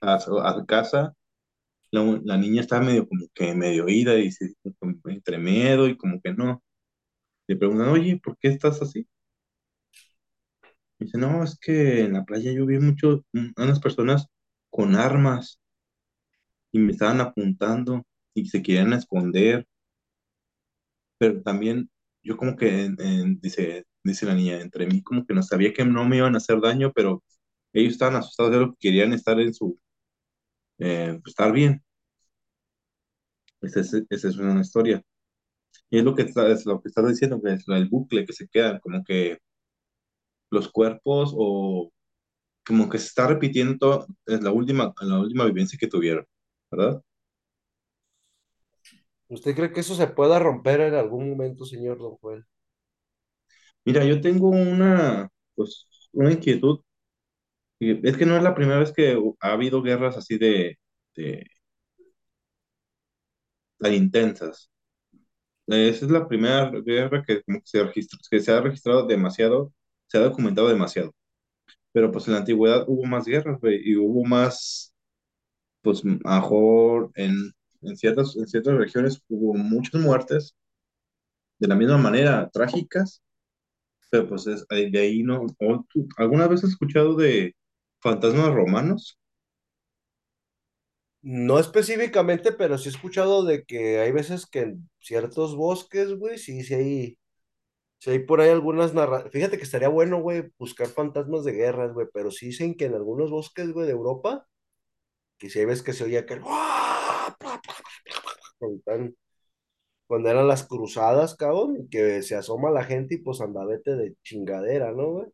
a, 0.02 0.20
su 0.20 0.40
a 0.40 0.54
su 0.56 0.66
casa, 0.66 1.14
la, 1.92 2.04
la 2.24 2.38
niña 2.38 2.62
está 2.62 2.82
medio 2.82 3.08
como 3.08 3.28
que 3.34 3.56
medio 3.56 3.90
ida 3.90 4.18
y 4.20 4.32
como 4.80 4.96
entre 5.06 5.38
miedo 5.40 5.88
y 5.90 5.98
como 5.98 6.22
que 6.22 6.34
no. 6.34 6.64
Le 7.48 7.58
preguntan, 7.58 7.90
oye, 7.90 8.20
¿por 8.24 8.38
qué 8.40 8.50
estás 8.50 8.82
así? 8.82 9.08
Dice, 11.00 11.18
no, 11.18 11.44
es 11.44 11.58
que 11.60 12.02
en 12.02 12.14
la 12.14 12.24
playa 12.24 12.52
yo 12.52 12.66
vi 12.68 12.78
mucho, 12.80 13.24
un- 13.34 13.52
unas 13.58 13.80
personas 13.80 14.28
con 14.70 14.96
armas 14.96 15.60
y 16.72 16.80
me 16.80 16.94
estaban 16.94 17.20
apuntando 17.22 18.04
y 18.34 18.46
se 18.48 18.62
querían 18.62 18.94
esconder. 18.94 19.68
pero 21.18 21.42
también 21.42 21.90
yo 22.24 22.38
como 22.38 22.56
que, 22.58 22.86
en- 22.86 22.98
en- 23.02 23.40
dice, 23.40 23.86
dice 24.04 24.26
la 24.26 24.36
niña, 24.36 24.62
entre 24.62 24.88
mí 24.88 25.02
como 25.04 25.26
que 25.26 25.34
no 25.34 25.44
sabía 25.44 25.74
que 25.74 25.86
no 25.86 26.06
me 26.06 26.18
iban 26.18 26.36
a 26.36 26.38
hacer 26.40 26.60
daño, 26.62 26.92
pero 26.94 27.24
ellos 27.74 27.94
estaban 27.94 28.16
asustados 28.16 28.52
de 28.52 28.60
lo 28.60 28.72
que 28.74 28.78
querían 28.90 29.14
estar 29.14 29.40
en 29.40 29.54
su, 29.54 29.80
eh, 30.80 31.20
pues, 31.22 31.32
estar 31.32 31.52
bien. 31.52 31.84
Esa 33.62 33.82
es, 33.82 33.94
esa 34.10 34.30
es 34.30 34.38
una 34.38 34.62
historia. 34.62 35.04
Y 35.90 36.00
es 36.00 36.04
lo 36.06 36.16
que 36.16 36.24
está, 36.24 36.48
es 36.52 36.66
lo 36.66 36.82
que 36.82 36.90
estás 36.90 37.08
diciendo, 37.08 37.42
que 37.42 37.54
es 37.54 37.66
el 37.68 37.90
bucle 37.90 38.26
que 38.26 38.34
se 38.34 38.48
queda, 38.48 38.80
como 38.80 39.04
que 39.04 39.40
los 40.50 40.70
cuerpos 40.72 41.34
o 41.38 41.92
como 42.66 42.90
que 42.90 43.00
se 43.00 43.08
está 43.08 43.28
repitiendo 43.28 43.78
todo, 43.78 44.08
es 44.26 44.42
la 44.44 44.52
última, 44.52 44.94
la 45.02 45.20
última 45.20 45.46
vivencia 45.46 45.78
que 45.80 45.88
tuvieron, 45.88 46.26
¿verdad? 46.72 47.02
¿Usted 49.30 49.56
cree 49.56 49.72
que 49.72 49.82
eso 49.82 49.96
se 49.96 50.08
pueda 50.08 50.40
romper 50.40 50.82
en 50.82 50.96
algún 50.96 51.30
momento, 51.30 51.66
señor 51.66 51.98
Don 51.98 52.18
Juan? 52.18 52.46
Mira, 53.86 54.04
yo 54.04 54.20
tengo 54.22 54.50
una, 54.50 55.30
pues, 55.56 55.88
una 56.12 56.32
inquietud, 56.32 56.82
es 57.80 58.18
que 58.18 58.26
no 58.26 58.38
es 58.38 58.44
la 58.44 58.56
primera 58.56 58.80
vez 58.80 58.92
que 58.92 59.18
ha 59.42 59.52
habido 59.54 59.82
guerras 59.82 60.18
así 60.18 60.38
de, 60.38 60.80
de 61.16 61.46
tan 63.80 63.94
intensas. 63.94 64.70
Esa 65.68 66.06
es 66.06 66.12
la 66.12 66.28
primera 66.28 66.72
guerra 66.72 67.24
que, 67.26 67.44
como 67.44 67.60
se 67.64 67.84
registra, 67.84 68.20
que 68.30 68.40
se 68.40 68.52
ha 68.52 68.62
registrado 68.62 69.06
demasiado, 69.08 69.74
se 70.08 70.18
ha 70.18 70.22
documentado 70.22 70.70
demasiado. 70.70 71.14
Pero 71.94 72.12
pues 72.12 72.28
en 72.28 72.34
la 72.36 72.40
antigüedad 72.42 72.86
hubo 72.88 73.06
más 73.06 73.26
guerras, 73.26 73.60
güey, 73.62 73.82
y 73.84 73.98
hubo 73.98 74.26
más, 74.26 74.94
pues 75.82 76.04
mejor 76.06 77.12
en, 77.16 77.54
en 77.84 77.98
ciertas, 77.98 78.36
en 78.38 78.48
ciertas 78.48 78.76
regiones 78.76 79.22
hubo 79.30 79.56
muchas 79.56 80.02
muertes, 80.02 80.56
de 81.60 81.68
la 81.68 81.76
misma 81.76 81.98
manera, 81.98 82.50
trágicas, 82.52 83.22
pero 84.12 84.28
pues 84.30 84.48
es, 84.48 84.66
de 84.70 85.00
ahí 85.00 85.24
no. 85.24 85.46
o 85.60 85.86
¿Alguna 86.18 86.48
vez 86.48 86.64
has 86.64 86.72
escuchado 86.72 87.16
de 87.16 87.56
fantasmas 88.00 88.54
romanos? 88.54 89.20
No 91.22 91.60
específicamente, 91.60 92.52
pero 92.54 92.78
sí 92.78 92.88
he 92.90 92.92
escuchado 92.92 93.44
de 93.44 93.64
que 93.66 94.00
hay 94.00 94.12
veces 94.12 94.46
que 94.46 94.60
en 94.62 94.90
ciertos 95.00 95.56
bosques, 95.56 96.14
güey, 96.14 96.38
sí, 96.38 96.64
sí 96.64 96.74
hay, 96.74 97.20
sí 98.00 98.12
hay 98.12 98.20
por 98.20 98.42
ahí 98.42 98.50
algunas 98.50 98.94
narraciones. 98.94 99.34
Fíjate 99.34 99.58
que 99.58 99.64
estaría 99.64 99.90
bueno, 99.90 100.22
güey, 100.22 100.46
buscar 100.60 100.88
fantasmas 100.88 101.46
de 101.46 101.54
guerras, 101.54 101.94
güey, 101.94 102.08
pero 102.14 102.32
sí 102.32 102.48
dicen 102.48 102.76
que 102.76 102.86
en 102.86 102.96
algunos 102.96 103.32
bosques, 103.32 103.72
güey, 103.74 103.88
de 103.88 103.94
Europa, 103.94 104.48
que 105.38 105.50
sí 105.50 105.60
hay 105.60 105.66
veces 105.66 105.84
que 105.84 105.94
se 105.94 106.06
oía 106.06 106.26
que... 106.26 106.42
cuando 110.08 110.30
eran 110.30 110.48
las 110.48 110.64
cruzadas, 110.68 111.36
cabrón, 111.36 111.88
que 111.90 112.22
se 112.24 112.36
asoma 112.36 112.72
la 112.72 112.84
gente 112.84 113.16
y 113.16 113.18
pues 113.20 113.42
andavete 113.42 113.96
de 113.96 114.16
chingadera, 114.24 114.92
¿no, 114.92 115.12
güey? 115.12 115.28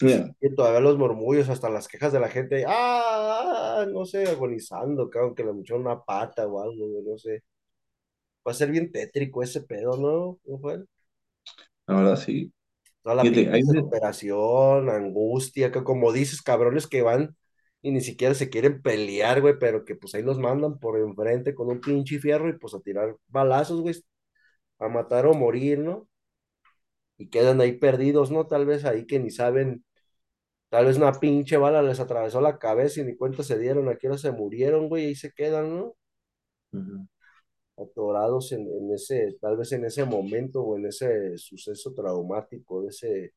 Y, 0.00 0.54
todavía 0.54 0.80
los 0.80 0.96
murmullos, 0.96 1.48
hasta 1.48 1.68
las 1.68 1.86
quejas 1.86 2.12
de 2.12 2.20
la 2.20 2.28
gente, 2.28 2.64
ah, 2.66 3.84
no 3.92 4.06
sé, 4.06 4.26
agonizando, 4.28 5.10
cabrón, 5.10 5.34
que 5.34 5.44
le 5.44 5.52
mucharon 5.52 5.82
una 5.82 6.02
pata 6.02 6.46
o 6.46 6.62
algo, 6.62 7.02
no 7.04 7.18
sé. 7.18 7.42
Va 8.46 8.52
a 8.52 8.54
ser 8.54 8.70
bien 8.70 8.90
tétrico 8.90 9.42
ese 9.42 9.60
pedo, 9.62 9.96
¿no? 9.98 10.38
¿No 10.44 10.58
fue? 10.58 10.84
la 11.86 11.96
verdad 11.96 12.16
sí. 12.16 12.52
Toda 13.02 13.16
la 13.16 13.22
hay, 13.22 13.32
desesperación, 13.32 14.90
angustia, 14.90 15.72
que 15.72 15.82
como 15.82 16.12
dices, 16.12 16.42
cabrones 16.42 16.86
que 16.86 17.02
van 17.02 17.36
y 17.82 17.92
ni 17.92 18.00
siquiera 18.00 18.34
se 18.34 18.50
quieren 18.50 18.82
pelear, 18.82 19.40
güey, 19.40 19.58
pero 19.58 19.84
que 19.84 19.94
pues 19.94 20.14
ahí 20.14 20.22
los 20.22 20.38
mandan 20.38 20.78
por 20.78 20.98
enfrente 20.98 21.54
con 21.54 21.68
un 21.68 21.80
pinche 21.80 22.18
fierro 22.18 22.48
y 22.48 22.58
pues 22.58 22.74
a 22.74 22.80
tirar 22.80 23.16
balazos, 23.28 23.80
güey, 23.80 23.96
a 24.78 24.88
matar 24.88 25.26
o 25.26 25.34
morir, 25.34 25.78
¿no? 25.78 26.08
Y 27.16 27.28
quedan 27.28 27.60
ahí 27.60 27.72
perdidos, 27.72 28.30
¿no? 28.30 28.46
Tal 28.46 28.66
vez 28.66 28.84
ahí 28.84 29.06
que 29.06 29.18
ni 29.18 29.30
saben, 29.30 29.84
tal 30.70 30.86
vez 30.86 30.98
una 30.98 31.12
pinche 31.20 31.58
bala 31.58 31.82
les 31.82 32.00
atravesó 32.00 32.40
la 32.42 32.58
cabeza 32.58 33.02
y 33.02 33.04
ni 33.04 33.16
cuenta 33.16 33.42
se 33.44 33.58
dieron, 33.58 33.88
aquí 33.90 34.08
ahora 34.08 34.18
se 34.18 34.32
murieron, 34.32 34.88
güey, 34.90 35.04
y 35.04 35.06
ahí 35.08 35.16
se 35.16 35.32
quedan, 35.32 35.76
¿no? 35.76 35.96
Ujú. 36.72 37.06
Atorados 37.76 38.52
en, 38.52 38.60
en 38.68 38.92
ese, 38.94 39.36
tal 39.40 39.56
vez 39.56 39.72
en 39.72 39.84
ese 39.86 40.04
momento 40.04 40.62
o 40.62 40.76
en 40.76 40.86
ese 40.86 41.36
suceso 41.38 41.92
traumático, 41.94 42.82
de 42.82 42.88
ese 42.90 43.32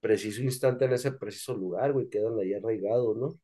preciso 0.00 0.42
instante, 0.42 0.86
en 0.86 0.92
ese 0.94 1.12
preciso 1.12 1.54
lugar, 1.56 1.92
güey, 1.94 2.08
quedan 2.10 2.38
ahí 2.40 2.54
arraigados, 2.54 3.16
¿no? 3.18 3.40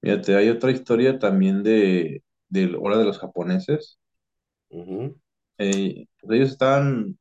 Fíjate, 0.00 0.36
hay 0.36 0.50
otra 0.50 0.70
historia 0.70 1.18
también 1.18 1.62
de, 1.62 2.22
de 2.48 2.76
Hora 2.76 2.98
de 2.98 3.04
los 3.04 3.18
japoneses. 3.18 3.98
Eh, 5.58 6.06
pues 6.20 6.36
ellos 6.38 6.50
estaban 6.52 7.18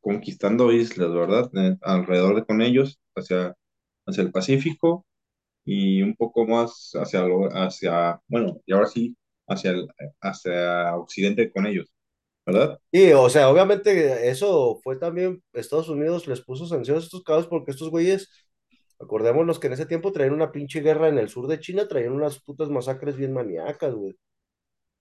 conquistando 0.00 0.70
islas, 0.72 1.12
¿verdad? 1.12 1.50
Eh, 1.56 1.76
alrededor 1.82 2.36
de 2.36 2.44
con 2.44 2.62
ellos, 2.62 3.00
hacia, 3.16 3.54
hacia 4.06 4.22
el 4.24 4.32
Pacífico 4.32 5.06
y 5.64 6.02
un 6.02 6.16
poco 6.16 6.46
más 6.46 6.92
hacia, 6.94 7.22
lo- 7.24 7.48
hacia, 7.50 8.20
bueno, 8.28 8.60
y 8.66 8.72
ahora 8.74 8.86
sí, 8.88 9.16
hacia, 9.48 9.74
hacia 10.22 10.96
Occidente 10.96 11.50
con 11.52 11.66
ellos, 11.66 11.92
¿verdad? 12.46 12.80
Y, 12.90 13.10
o 13.12 13.28
sea, 13.28 13.50
obviamente 13.50 14.28
eso 14.30 14.80
fue 14.82 14.96
también, 14.96 15.42
Estados 15.52 15.88
Unidos 15.88 16.28
les 16.28 16.40
puso 16.42 16.66
sanciones 16.66 17.04
estos 17.04 17.24
cabos 17.24 17.46
porque 17.48 17.72
estos 17.72 17.90
güeyes, 17.90 18.30
acordémonos 19.00 19.58
que 19.58 19.66
en 19.68 19.72
ese 19.74 19.86
tiempo 19.86 20.12
traían 20.12 20.34
una 20.34 20.52
pinche 20.52 20.80
guerra 20.80 21.08
en 21.08 21.18
el 21.18 21.28
sur 21.28 21.48
de 21.48 21.60
China, 21.60 21.88
traían 21.88 22.12
unas 22.12 22.40
putas 22.40 22.70
masacres 22.70 23.16
bien 23.16 23.32
maníacas, 23.32 23.94
güey. 23.94 24.16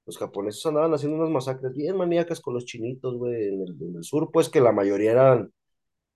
Los 0.05 0.17
japoneses 0.19 0.65
andaban 0.65 0.93
haciendo 0.93 1.17
unas 1.17 1.31
masacres 1.31 1.73
bien 1.73 1.97
maníacas 1.97 2.41
con 2.41 2.55
los 2.55 2.65
chinitos, 2.65 3.15
güey, 3.17 3.49
en 3.49 3.61
el, 3.63 3.77
en 3.81 3.95
el 3.97 4.03
sur, 4.03 4.31
pues 4.33 4.49
que 4.49 4.61
la 4.61 4.71
mayoría 4.73 5.11
eran 5.13 5.51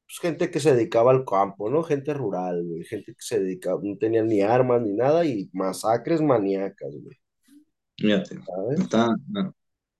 pues, 0.07 0.19
gente 0.21 0.51
que 0.51 0.59
se 0.61 0.73
dedicaba 0.75 1.11
al 1.11 1.25
campo, 1.25 1.69
¿no? 1.69 1.83
Gente 1.83 2.13
rural, 2.15 2.63
güey, 2.65 2.85
gente 2.85 3.13
que 3.13 3.21
se 3.21 3.39
dedicaba, 3.41 3.81
no 3.83 3.97
tenían 3.97 4.27
ni 4.27 4.41
armas 4.41 4.81
ni 4.83 4.93
nada 4.93 5.25
y 5.25 5.49
masacres 5.53 6.21
maníacas, 6.21 6.91
güey, 7.03 7.17
Fíjate, 7.97 8.39
está, 8.77 9.09
no, 9.27 9.55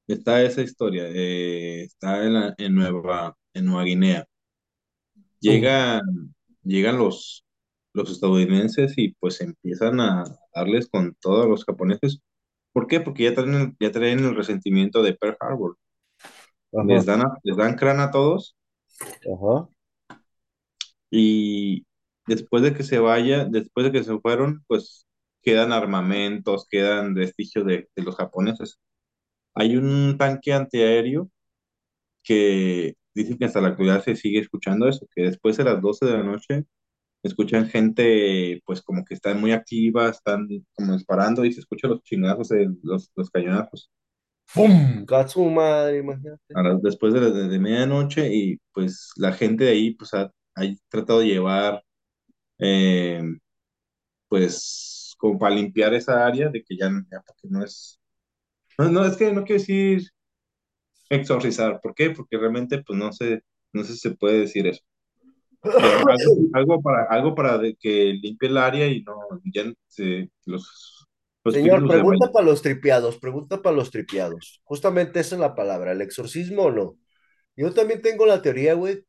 está 0.08 0.44
esa 0.44 0.62
historia, 0.64 1.06
eh, 1.10 1.84
está 1.84 2.24
en, 2.26 2.34
la- 2.34 2.56
en 2.58 2.76
Nueva, 2.76 3.36
en 3.54 3.66
Nueva 3.66 3.84
Guinea. 3.86 4.26
Llegan, 5.40 6.02
llegan 6.64 6.98
los, 6.98 7.46
los 7.94 8.12
estadounidenses 8.12 8.94
y 8.98 9.14
pues 9.16 9.42
empiezan 9.42 10.00
a 10.00 10.24
darles 10.54 10.88
con 10.90 11.16
todos 11.22 11.48
los 11.48 11.64
japoneses. 11.66 12.20
¿Por 12.74 12.88
qué? 12.88 13.00
Porque 13.02 13.24
ya 13.26 13.36
traen 13.36 13.54
el, 13.56 13.76
ya 13.80 13.92
traen 13.92 14.20
el 14.20 14.36
resentimiento 14.36 15.04
de 15.04 15.14
Pearl 15.16 15.38
Harbor. 15.40 15.78
Ajá, 16.74 16.84
Les 16.94 17.06
dan, 17.06 17.22
a- 17.22 17.38
les 17.44 17.58
dan 17.58 17.76
crán 17.76 18.00
a 18.00 18.12
todos 18.12 18.56
ajá. 19.34 19.70
Y 21.12 21.86
después 22.28 22.64
de 22.64 22.74
que 22.74 22.84
se 22.84 23.00
vaya, 23.00 23.46
después 23.46 23.86
de 23.86 23.92
que 23.92 24.04
se 24.04 24.20
fueron, 24.20 24.64
pues 24.68 25.06
quedan 25.42 25.72
armamentos, 25.72 26.68
quedan 26.70 27.14
vestigios 27.14 27.66
de, 27.66 27.90
de 27.96 28.04
los 28.04 28.16
japoneses. 28.16 28.80
Hay 29.56 29.78
un 29.78 30.18
tanque 30.20 30.54
antiaéreo 30.54 31.30
que 32.24 32.96
dicen 33.14 33.38
que 33.38 33.46
hasta 33.46 33.62
la 33.62 33.70
actualidad 33.70 34.04
se 34.04 34.16
sigue 34.16 34.40
escuchando 34.40 34.88
eso, 34.88 35.08
que 35.16 35.24
después 35.24 35.58
de 35.58 35.64
las 35.66 35.82
12 35.82 36.06
de 36.06 36.14
la 36.14 36.24
noche 36.24 36.66
escuchan 37.24 37.68
gente 37.70 38.62
pues 38.66 38.82
como 38.84 39.06
que 39.06 39.16
están 39.16 39.42
muy 39.42 39.52
activa, 39.54 40.10
están 40.10 40.48
como 40.76 40.94
disparando 40.96 41.46
y 41.46 41.54
se 41.54 41.62
escuchan 41.62 41.92
los 41.92 42.04
chingazos, 42.04 42.50
de 42.50 42.70
los, 42.84 43.12
los 43.16 43.32
cañonazos 43.32 43.92
¡Pum! 44.54 45.06
Gatsu 45.06 45.50
madre, 45.50 46.00
imagínate. 46.00 46.56
después 46.82 47.14
de, 47.14 47.22
la- 47.22 47.30
de, 47.32 47.48
de 47.48 47.60
medianoche 47.60 48.34
y 48.34 48.58
pues 48.74 49.12
la 49.18 49.32
gente 49.34 49.66
de 49.66 49.72
ahí 49.72 49.92
pues 49.96 50.14
ha, 50.14 50.32
ha 50.58 50.64
tratado 50.90 51.20
de 51.20 51.28
llevar 51.28 51.84
eh, 52.60 53.22
pues 54.28 55.15
como 55.17 55.39
para 55.39 55.56
limpiar 55.56 55.93
esa 55.93 56.26
área 56.26 56.50
de 56.50 56.63
que 56.63 56.78
ya, 56.78 56.89
ya 57.12 57.22
porque 57.26 57.48
no 57.50 57.63
es, 57.63 58.00
no, 58.78 58.89
no, 58.91 59.06
es 59.06 59.17
que 59.17 59.32
no 59.34 59.43
quiero 59.43 59.62
decir 59.62 60.04
exorcizar, 61.10 61.80
¿por 61.82 61.96
qué? 61.96 62.12
Porque 62.12 62.38
realmente 62.38 62.84
pues 62.84 63.00
no 63.00 63.12
sé, 63.13 63.41
no 63.74 63.84
sé 63.84 63.93
si 63.93 64.00
se 64.00 64.12
puede 64.12 64.39
decir 64.41 64.67
eso 64.67 64.84
pero 65.62 65.78
algo, 65.80 66.08
algo 66.54 66.82
para, 66.82 67.04
algo 67.10 67.36
para 67.36 67.58
de 67.58 67.76
que 67.76 68.13
limpie 68.22 68.50
el 68.50 68.58
área 68.58 68.88
y 68.88 69.04
no, 69.04 69.15
ya 69.46 69.72
se, 69.88 70.30
los, 70.46 71.08
Señor, 71.52 71.88
pregunta 71.88 72.32
para 72.32 72.46
los 72.46 72.62
tripiados, 72.62 73.17
pregunta 73.17 73.62
para 73.62 73.76
los 73.76 73.89
tripiados. 73.89 74.62
Justamente 74.63 75.20
esa 75.20 75.36
es 75.36 75.41
la 75.41 75.56
palabra, 75.56 75.93
¿el 75.93 76.02
exorcismo 76.02 76.63
o 76.63 76.72
no? 76.72 76.98
Yo 77.56 77.74
también 77.74 78.02
tengo 78.02 78.26
la 78.26 78.41
teoría, 78.41 78.74
güey, 78.74 79.04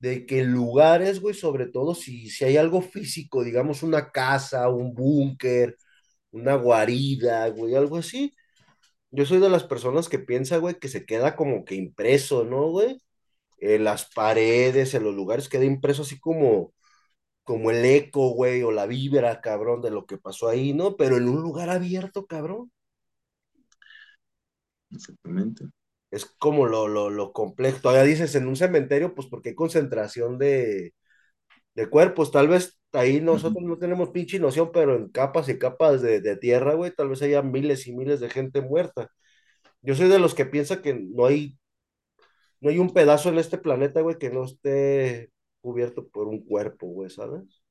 de 0.00 0.26
que 0.26 0.44
lugares, 0.44 1.20
güey, 1.20 1.34
sobre 1.34 1.66
todo 1.66 1.94
si, 1.94 2.30
si 2.30 2.44
hay 2.44 2.56
algo 2.56 2.82
físico, 2.82 3.44
digamos 3.44 3.82
una 3.82 4.10
casa, 4.12 4.68
un 4.68 4.94
búnker, 4.94 5.76
una 6.32 6.56
guarida, 6.56 7.48
güey, 7.50 7.74
algo 7.76 7.98
así. 7.98 8.34
Yo 9.10 9.24
soy 9.26 9.38
de 9.40 9.48
las 9.50 9.64
personas 9.64 10.08
que 10.08 10.18
piensa, 10.18 10.58
güey, 10.58 10.78
que 10.78 10.88
se 10.88 11.06
queda 11.06 11.36
como 11.36 11.64
que 11.64 11.74
impreso, 11.76 12.44
¿no, 12.44 12.68
güey? 12.70 12.98
En 13.58 13.84
las 13.84 14.06
paredes, 14.14 14.94
en 14.94 15.04
los 15.04 15.14
lugares 15.14 15.48
queda 15.48 15.64
impreso 15.64 16.02
así 16.02 16.20
como, 16.20 16.74
como 17.44 17.70
el 17.72 17.84
eco, 17.84 18.30
güey, 18.30 18.62
o 18.62 18.72
la 18.72 18.86
vibra, 18.86 19.40
cabrón, 19.40 19.82
de 19.82 19.90
lo 19.90 20.06
que 20.06 20.18
pasó 20.18 20.48
ahí, 20.48 20.74
¿no? 20.74 20.96
Pero 20.96 21.16
en 21.18 21.28
un 21.28 21.42
lugar 21.42 21.70
abierto, 21.70 22.26
cabrón. 22.26 22.72
Exactamente. 24.90 25.64
Es 26.10 26.24
como 26.26 26.66
lo, 26.66 26.88
lo, 26.88 27.10
lo 27.10 27.32
complejo. 27.32 27.80
Todavía 27.82 28.04
dices 28.04 28.34
en 28.34 28.48
un 28.48 28.56
cementerio, 28.56 29.14
pues 29.14 29.28
porque 29.28 29.50
hay 29.50 29.54
concentración 29.54 30.38
de, 30.38 30.94
de 31.74 31.90
cuerpos. 31.90 32.32
Tal 32.32 32.48
vez 32.48 32.80
ahí 32.92 33.20
nosotros 33.20 33.64
no 33.64 33.78
tenemos 33.78 34.10
pinche 34.10 34.38
noción, 34.40 34.70
pero 34.72 34.96
en 34.96 35.08
capas 35.10 35.48
y 35.48 35.58
capas 35.58 36.02
de, 36.02 36.20
de 36.20 36.36
tierra, 36.36 36.74
güey, 36.74 36.92
tal 36.94 37.08
vez 37.10 37.22
haya 37.22 37.42
miles 37.42 37.86
y 37.88 37.94
miles 37.96 38.20
de 38.20 38.30
gente 38.30 38.60
muerta. 38.62 39.10
Yo 39.82 39.94
soy 39.96 40.08
de 40.08 40.18
los 40.20 40.34
que 40.34 40.46
piensa 40.46 40.82
que 40.82 40.94
no 40.94 41.26
hay, 41.26 41.58
no 42.60 42.70
hay 42.70 42.78
un 42.78 42.92
pedazo 42.92 43.28
en 43.30 43.38
este 43.38 43.58
planeta, 43.58 44.00
güey, 44.00 44.18
que 44.18 44.30
no 44.30 44.44
esté 44.44 45.30
cubierto 45.60 46.08
por 46.08 46.28
un 46.28 46.44
cuerpo, 46.44 46.86
güey, 46.88 47.10
¿sabes? 47.10 47.62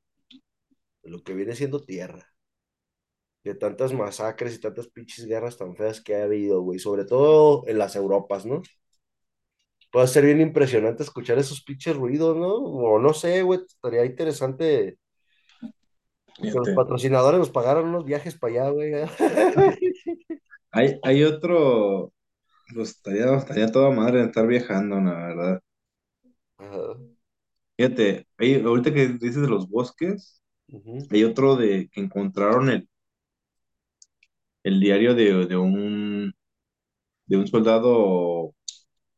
Lo 1.01 1.23
que 1.23 1.33
viene 1.33 1.55
siendo 1.55 1.83
tierra. 1.83 2.31
De 3.47 3.55
tantas 3.55 3.93
masacres 3.93 4.55
y 4.55 4.59
tantas 4.59 4.87
pinches 4.89 5.25
guerras 5.25 5.57
tan 5.57 5.75
feas 5.75 6.01
que 6.01 6.15
ha 6.15 6.23
habido, 6.23 6.61
güey. 6.61 6.79
Sobre 6.79 7.05
todo 7.05 7.63
en 7.67 7.77
las 7.79 7.95
Europas, 7.95 8.45
¿no? 8.45 8.61
Puede 9.91 10.07
ser 10.07 10.25
bien 10.25 10.39
impresionante 10.41 11.03
escuchar 11.03 11.37
esos 11.39 11.61
pinches 11.63 11.95
ruidos, 11.95 12.35
¿no? 12.37 12.53
O 12.55 12.99
no 12.99 13.13
sé, 13.13 13.41
güey, 13.43 13.61
estaría 13.67 14.05
interesante 14.05 14.97
que 16.51 16.57
los 16.57 16.69
Fíjate. 16.69 16.71
patrocinadores 16.71 17.39
nos 17.39 17.49
pagaran 17.49 17.85
unos 17.85 18.05
viajes 18.05 18.37
para 18.37 18.53
allá, 18.53 18.69
güey. 18.71 18.91
Hay, 20.71 20.97
hay 21.03 21.23
otro, 21.23 22.13
pues 22.75 22.91
estaría, 22.91 23.35
estaría 23.37 23.71
toda 23.71 23.91
madre 23.91 24.23
estar 24.23 24.47
viajando, 24.47 24.99
la 25.01 25.13
verdad. 25.13 25.61
Ajá, 26.57 26.97
Fíjate, 27.77 28.27
hay, 28.37 28.55
ahorita 28.61 28.93
que 28.93 29.07
dices 29.09 29.41
de 29.41 29.47
los 29.47 29.69
bosques, 29.69 30.41
hay 31.11 31.23
otro 31.25 31.55
de 31.55 31.89
que 31.91 32.01
encontraron 32.01 32.69
el, 32.69 32.89
el 34.67 34.79
diario 34.79 35.15
de, 35.15 35.45
de 35.47 35.57
un, 35.57 36.33
de 37.27 37.37
un 37.37 37.47
soldado, 37.47 38.55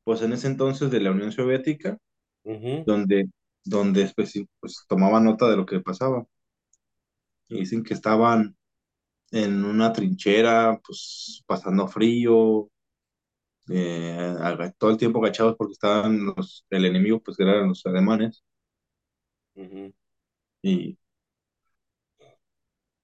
pues 0.06 0.22
en 0.24 0.34
ese 0.34 0.48
entonces 0.48 0.92
de 0.92 1.02
la 1.02 1.12
Unión 1.12 1.32
Soviética, 1.32 1.98
donde, 2.86 3.26
donde 3.66 4.06
especi- 4.08 4.48
pues, 4.62 4.86
tomaba 4.90 5.20
nota 5.22 5.50
de 5.50 5.58
lo 5.58 5.66
que 5.66 5.82
pasaba. 5.82 6.26
Y 7.50 7.60
dicen 7.60 7.84
que 7.84 7.94
estaban 7.94 8.56
en 9.32 9.66
una 9.66 9.94
trinchera, 9.94 10.80
pues 10.86 11.44
pasando 11.48 11.88
frío, 11.88 12.70
eh, 13.70 14.36
todo 14.78 14.92
el 14.92 14.98
tiempo 14.98 15.20
agachados 15.20 15.56
porque 15.58 15.74
estaban 15.74 16.26
los, 16.26 16.66
el 16.70 16.86
enemigo, 16.86 17.22
pues 17.22 17.38
que 17.38 17.44
eran 17.44 17.68
los 17.70 17.86
alemanes, 17.86 18.44
y 20.62 20.98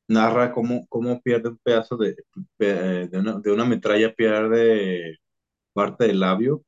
narra 0.08 0.52
cómo, 0.52 0.86
cómo 0.90 1.22
pierde 1.22 1.50
un 1.50 1.58
pedazo 1.60 1.98
de, 1.98 2.16
de, 2.60 3.08
de 3.08 3.20
una, 3.20 3.40
de 3.40 3.52
una 3.52 3.66
metralla, 3.66 4.14
pierde 4.14 5.20
parte 5.74 6.08
del 6.08 6.20
labio, 6.22 6.64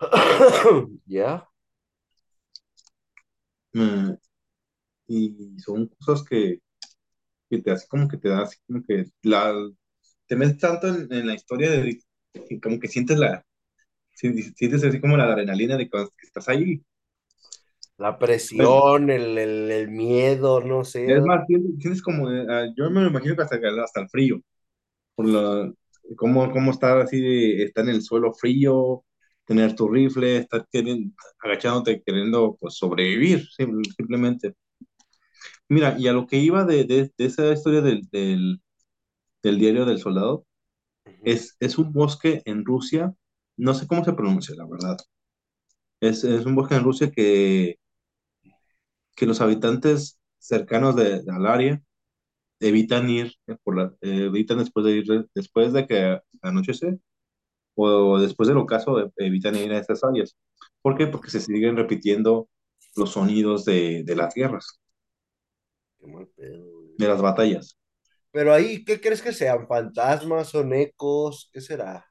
Ya, 1.06 1.48
eh, 3.74 4.16
y 5.08 5.58
son 5.60 5.88
cosas 5.88 6.24
que, 6.28 6.60
que 7.50 7.58
te 7.62 7.70
hace 7.72 7.86
como 7.88 8.08
que 8.08 8.18
te 8.18 8.28
da 8.30 8.42
así 8.42 8.58
como 8.66 8.84
que 8.84 9.06
la, 9.22 9.54
te 10.26 10.36
metes 10.36 10.58
tanto 10.58 10.88
en, 10.88 11.12
en 11.12 11.26
la 11.28 11.34
historia 11.34 11.70
de 11.70 12.00
que 12.48 12.60
como 12.60 12.80
que 12.80 12.88
sientes 12.88 13.18
la, 13.18 13.44
si- 14.10 14.42
sientes 14.54 14.84
así 14.84 15.00
como 15.00 15.16
la 15.16 15.24
adrenalina 15.26 15.76
de 15.78 15.90
cuando 15.90 16.12
estás 16.22 16.48
ahí 16.50 16.82
La 18.04 18.18
Pues, 18.56 18.70
presión, 18.78 19.10
el, 19.10 19.38
el, 19.38 19.70
el 19.70 19.88
miedo, 19.88 20.60
no 20.60 20.84
sé. 20.84 21.14
es 21.16 21.22
más, 21.24 21.46
tienes, 21.46 21.78
tienes 21.78 22.02
como, 22.02 22.28
ah, 22.28 22.66
yo 22.76 22.90
me 22.90 23.00
lo 23.02 23.08
imagino 23.08 23.36
que 23.36 23.42
hasta, 23.42 23.56
hasta 23.84 24.00
el 24.00 24.08
frío, 24.08 24.40
por 25.14 25.28
la, 25.28 25.72
cómo, 26.16 26.50
cómo 26.52 26.70
estar 26.72 26.98
así, 27.00 27.62
estar 27.62 27.84
en 27.84 27.90
el 27.92 28.02
suelo 28.02 28.32
frío, 28.34 29.04
tener 29.46 29.74
tu 29.76 29.88
rifle, 29.90 30.38
estar 30.38 30.66
queriendo, 30.70 31.14
agachándote, 31.42 32.02
queriendo 32.04 32.56
pues, 32.60 32.76
sobrevivir, 32.76 33.46
sim- 33.56 33.82
simplemente. 33.96 34.54
Mira, 35.68 35.96
y 35.98 36.08
a 36.08 36.12
lo 36.12 36.26
que 36.26 36.36
iba 36.38 36.64
de, 36.64 36.84
de, 36.84 37.10
de 37.16 37.24
esa 37.26 37.52
historia 37.52 37.80
del, 37.80 38.02
del, 38.10 38.60
del 39.42 39.58
diario 39.58 39.84
del 39.86 39.98
soldado, 40.00 40.46
es, 41.24 41.56
es 41.60 41.78
un 41.78 41.92
bosque 41.92 42.42
en 42.46 42.64
Rusia, 42.64 43.14
no 43.58 43.74
sé 43.74 43.86
cómo 43.88 44.04
se 44.04 44.14
pronuncia, 44.14 44.54
la 44.56 44.66
verdad. 44.66 44.98
Es, 46.00 46.24
es 46.24 46.46
un 46.46 46.54
bosque 46.54 46.74
en 46.76 46.84
Rusia 46.84 47.10
que, 47.10 47.76
que 49.20 49.26
los 49.26 49.42
habitantes 49.42 50.20
cercanos 50.40 50.96
de, 50.96 51.22
al 51.30 51.46
área 51.46 51.82
evitan 52.60 53.10
ir 53.10 53.34
eh, 53.48 53.56
por 53.64 53.76
la, 53.76 53.84
eh, 54.02 54.26
evitan 54.26 54.58
después 54.58 54.86
de 54.86 54.92
ir 54.92 55.28
después 55.34 55.72
de 55.74 55.86
que 55.86 56.20
anochece 56.42 56.98
o 57.76 58.18
después 58.20 58.48
del 58.48 58.58
ocaso 58.58 59.00
eh, 59.00 59.10
evitan 59.18 59.56
ir 59.56 59.72
a 59.72 59.78
estas 59.78 60.04
áreas. 60.04 60.36
¿Por 60.82 60.96
qué? 60.98 61.06
Porque 61.08 61.30
se 61.30 61.40
siguen 61.40 61.76
repitiendo 61.76 62.48
los 62.96 63.12
sonidos 63.12 63.64
de, 63.66 64.04
de 64.04 64.16
las 64.16 64.34
guerras, 64.34 64.80
Qué 65.98 66.06
mal 66.08 66.26
pedo, 66.36 66.64
güey. 66.72 66.98
de 66.98 67.08
las 67.08 67.20
batallas. 67.20 67.76
Pero 68.32 68.52
ahí, 68.52 68.84
¿qué 68.84 69.00
crees 69.00 69.22
que 69.22 69.32
sean? 69.32 69.66
¿Fantasmas? 69.68 70.48
¿Son 70.48 70.72
ecos? 70.72 71.48
¿Qué 71.52 71.60
será? 71.60 72.04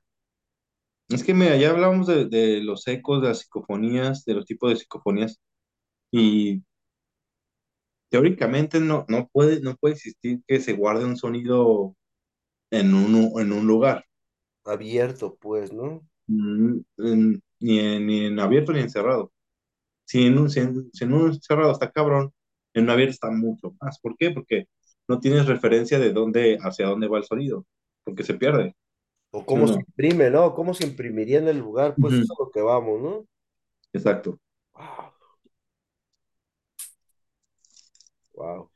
Es 1.09 1.23
que 1.23 1.33
mira, 1.33 1.55
ya 1.57 1.71
hablamos 1.71 2.05
de, 2.07 2.25
de 2.25 2.61
los 2.61 2.87
ecos, 2.87 3.21
de 3.21 3.29
las 3.29 3.39
psicofonías, 3.39 4.25
de 4.25 4.33
los 4.35 4.45
tipos 4.45 4.69
de 4.69 4.75
psicofonías, 4.77 5.39
y 6.11 6.63
teóricamente 8.09 8.79
no, 8.79 9.05
no 9.09 9.27
puede, 9.31 9.61
no 9.61 9.75
puede 9.77 9.95
existir 9.95 10.41
que 10.47 10.59
se 10.61 10.73
guarde 10.73 11.05
un 11.05 11.17
sonido 11.17 11.95
en 12.71 12.93
un, 12.95 13.39
en 13.41 13.51
un 13.53 13.67
lugar. 13.67 14.05
Abierto, 14.63 15.35
pues, 15.35 15.73
¿no? 15.73 16.07
Mm, 16.27 16.79
en- 16.97 17.41
ni 17.61 17.79
en, 17.79 18.05
ni 18.07 18.25
en 18.25 18.39
abierto 18.39 18.71
ni 18.73 18.79
encerrado. 18.79 19.31
Si 20.05 20.25
en 20.27 20.37
un, 20.39 20.49
si 20.49 20.59
en, 20.61 20.91
si 20.93 21.05
en 21.05 21.13
un 21.13 21.27
encerrado 21.31 21.71
está 21.71 21.91
cabrón, 21.91 22.33
en 22.73 22.85
un 22.85 22.89
abierto 22.91 23.13
está 23.13 23.31
mucho 23.31 23.75
más. 23.81 23.99
¿Por 24.01 24.17
qué? 24.17 24.31
Porque 24.31 24.67
no 25.07 25.19
tienes 25.19 25.47
referencia 25.47 25.99
de 25.99 26.13
dónde, 26.13 26.57
hacia 26.61 26.87
dónde 26.87 27.07
va 27.07 27.19
el 27.19 27.25
sonido, 27.25 27.65
porque 28.03 28.23
se 28.23 28.35
pierde, 28.35 28.75
O 29.31 29.43
¿sí 29.47 29.59
o 29.59 29.63
cómo 29.63 29.67
se 29.67 29.79
imprime, 29.79 30.29
¿no? 30.29 30.53
¿Cómo 30.53 30.73
se 30.75 30.85
imprimiría 30.85 31.39
en 31.39 31.47
el 31.47 31.57
lugar? 31.57 31.97
Pues 31.99 32.13
eso 32.15 32.21
es 32.23 32.29
a 32.39 32.43
lo 32.43 32.51
que 32.51 32.61
vamos, 32.61 33.01
¿no? 33.01 33.25
Exacto. 33.93 34.39
Wow. 38.39 38.71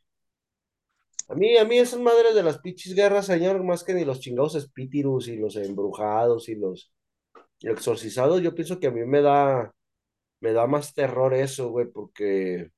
A 1.30 1.36
mí, 1.36 1.58
a 1.58 1.66
mí 1.66 1.78
esas 1.80 2.00
madres 2.00 2.36
de 2.36 2.44
las 2.44 2.60
pinches 2.60 2.94
guerras, 2.96 3.26
señor, 3.28 3.64
más 3.64 3.84
que 3.84 3.94
ni 3.94 4.06
los 4.06 4.20
chingados 4.20 4.56
espíritus 4.56 5.28
y 5.30 5.38
los 5.38 5.56
embrujados 5.56 6.50
y 6.50 6.56
los 6.56 6.92
exorcizados, 7.62 8.42
yo 8.42 8.56
pienso 8.56 8.80
que 8.80 8.88
a 8.88 8.92
mí 8.92 9.06
me 9.06 9.22
da, 9.22 9.74
me 10.42 10.54
da 10.54 10.68
más 10.68 10.94
terror 10.94 11.34
eso, 11.34 11.70
güey, 11.72 11.88
porque 11.92 12.72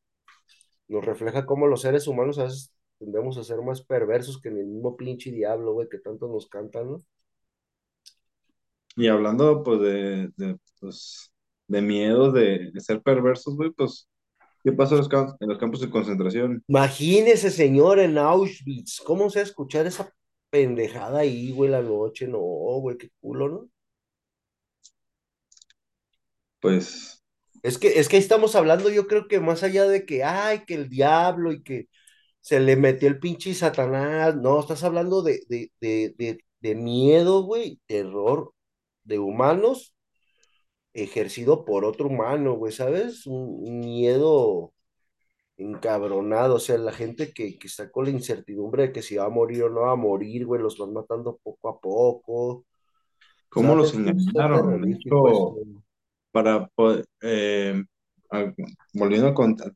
nos 0.87 1.05
refleja 1.05 1.45
cómo 1.45 1.67
los 1.67 1.81
seres 1.81 2.07
humanos 2.07 2.39
a 2.39 2.45
veces 2.45 2.73
tendemos 2.99 3.37
a 3.37 3.43
ser 3.43 3.61
más 3.61 3.81
perversos 3.85 4.41
que 4.41 4.51
ni 4.51 4.61
el 4.61 4.67
mismo 4.67 4.95
pinche 4.97 5.31
diablo, 5.31 5.73
güey, 5.73 5.89
que 5.89 5.99
tanto 5.99 6.27
nos 6.27 6.47
cantan, 6.47 6.91
¿no? 6.91 6.99
Y 8.97 9.07
hablando, 9.07 9.63
pues, 9.63 9.81
de, 9.81 10.57
pues, 10.79 11.33
de 11.67 11.81
miedos, 11.81 12.33
de, 12.33 12.71
de 12.71 12.79
ser 12.81 13.01
perversos, 13.01 13.55
güey, 13.55 13.71
pues, 13.71 14.07
¿qué 14.65 14.73
pasa 14.73 14.95
en 14.95 14.99
los, 14.99 15.09
cam- 15.09 15.37
en 15.39 15.49
los 15.49 15.57
campos 15.59 15.79
de 15.81 15.89
concentración? 15.91 16.61
Imagínese, 16.67 17.49
señor, 17.51 17.99
en 17.99 18.17
Auschwitz, 18.19 19.01
¿cómo 19.05 19.29
se 19.29 19.39
va 19.39 19.43
a 19.43 19.47
escuchar 19.47 19.85
esa 19.87 20.11
pendejada 20.49 21.19
ahí, 21.19 21.51
güey, 21.51 21.69
la 21.71 21.81
noche? 21.81 22.27
No, 22.27 22.39
güey, 22.39 22.97
qué 22.97 23.09
culo, 23.21 23.49
¿no? 23.49 23.69
Pues, 26.59 27.23
Es 27.63 27.77
que, 27.79 27.99
es 27.99 28.09
que 28.09 28.17
ahí 28.17 28.21
estamos 28.21 28.55
hablando, 28.55 28.89
yo 28.89 29.07
creo 29.07 29.27
que 29.27 29.39
más 29.39 29.63
allá 29.63 29.85
de 29.87 30.05
que, 30.05 30.23
ay, 30.23 30.65
que 30.65 30.75
el 30.75 30.89
diablo 30.89 31.51
y 31.51 31.63
que 31.63 31.87
se 32.41 32.59
le 32.59 32.75
metió 32.77 33.07
el 33.09 33.19
pinche 33.19 33.53
Satanás, 33.55 34.35
no, 34.37 34.59
estás 34.61 34.83
hablando 34.83 35.23
de, 35.23 35.41
de, 35.49 35.71
de, 35.81 36.15
de, 36.17 36.39
de 36.61 36.75
miedo, 36.75 37.43
güey, 37.43 37.79
terror 37.87 38.53
de 39.05 39.19
humanos 39.19 39.94
ejercido 40.95 41.65
por 41.65 41.83
otro 41.85 42.07
humano, 42.07 42.53
güey, 42.53 42.71
¿sabes? 42.71 43.27
Un, 43.27 43.81
miedo 43.81 44.73
encabronado, 45.57 46.55
o 46.55 46.59
sea, 46.59 46.77
la 46.77 46.91
gente 46.91 47.31
que, 47.33 47.57
que 47.57 47.67
está 47.67 47.91
con 47.91 48.05
la 48.05 48.11
incertidumbre 48.11 48.83
de 48.83 48.91
que 48.91 49.01
si 49.01 49.15
va 49.15 49.25
a 49.25 49.29
morir 49.29 49.63
o 49.63 49.69
no 49.69 49.81
va 49.81 49.91
a 49.91 49.95
morir, 49.95 50.45
güey, 50.45 50.61
los 50.61 50.77
van 50.77 50.93
matando 50.93 51.39
poco 51.43 51.69
a 51.69 51.79
poco, 51.79 52.65
¿cómo 53.49 53.75
los 53.75 53.91
¿sabes? 53.91 54.17
Está 54.17 54.45
engañaron? 54.45 54.91
Hecho, 54.91 55.55
para, 56.31 56.67
poder- 56.69 57.05
eh, 57.21 57.83
volviendo 58.93 59.33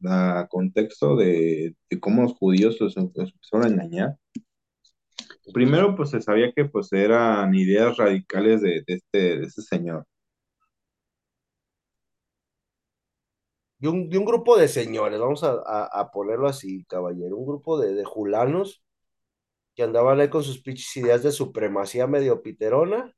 a 0.09 0.47
contexto 0.49 1.15
de, 1.15 1.75
de 1.89 1.99
cómo 1.99 2.23
los 2.23 2.33
judíos 2.33 2.77
los, 2.79 2.95
los 2.97 3.31
empezaron 3.33 3.65
a 3.65 3.67
engañar, 3.67 4.17
primero, 5.53 5.95
pues 5.95 6.09
se 6.09 6.21
sabía 6.21 6.51
que 6.53 6.65
pues 6.65 6.91
eran 6.91 7.53
ideas 7.55 7.97
radicales 7.97 8.61
de, 8.61 8.83
de 8.85 8.93
este, 8.95 9.39
de 9.39 9.45
este 9.45 9.61
señor. 9.61 10.05
De 13.79 13.87
un, 13.89 14.09
de 14.09 14.17
un 14.17 14.25
grupo 14.25 14.57
de 14.57 14.67
señores, 14.67 15.19
vamos 15.19 15.43
a, 15.43 15.51
a, 15.65 15.85
a 16.01 16.11
ponerlo 16.11 16.47
así, 16.47 16.85
caballero, 16.85 17.37
un 17.37 17.45
grupo 17.47 17.79
de, 17.79 17.93
de 17.93 18.03
julanos 18.05 18.83
que 19.75 19.83
andaban 19.83 20.19
ahí 20.21 20.29
con 20.29 20.43
sus 20.43 20.61
pinches 20.61 20.95
ideas 20.97 21.23
de 21.23 21.31
supremacía 21.33 22.07
medio 22.07 22.41
piterona, 22.43 23.15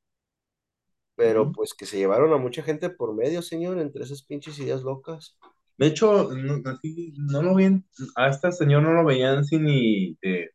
pero 1.15 1.51
pues 1.51 1.73
que 1.73 1.85
se 1.85 1.97
llevaron 1.97 2.33
a 2.33 2.37
mucha 2.37 2.63
gente 2.63 2.89
por 2.89 3.13
medio, 3.15 3.41
señor, 3.41 3.79
entre 3.79 4.03
esas 4.03 4.23
pinches 4.23 4.59
ideas 4.59 4.81
locas. 4.83 5.37
De 5.77 5.87
hecho, 5.87 6.29
no, 6.33 6.61
así, 6.71 7.13
no 7.17 7.41
lo 7.43 7.55
ven, 7.55 7.85
a 8.15 8.29
este 8.29 8.51
señor 8.51 8.83
no 8.83 8.93
lo 8.93 9.05
veían 9.05 9.39
así 9.39 9.57
ni 9.59 10.17
de, 10.21 10.51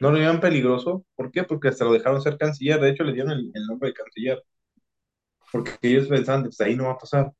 no 0.00 0.10
lo 0.10 0.18
veían 0.18 0.40
peligroso. 0.40 1.04
¿Por 1.16 1.30
qué? 1.30 1.44
Porque 1.44 1.68
hasta 1.68 1.84
lo 1.84 1.92
dejaron 1.92 2.22
ser 2.22 2.36
canciller. 2.38 2.80
De 2.80 2.90
hecho, 2.90 3.04
le 3.04 3.12
dieron 3.12 3.32
el, 3.32 3.50
el 3.54 3.66
nombre 3.66 3.90
de 3.90 3.94
canciller. 3.94 4.42
Porque 5.52 5.72
ellos 5.82 6.08
pensaban, 6.08 6.44
pues 6.44 6.60
ahí 6.60 6.74
no 6.76 6.84
va 6.84 6.92
a 6.92 6.98
pasar. 6.98 7.32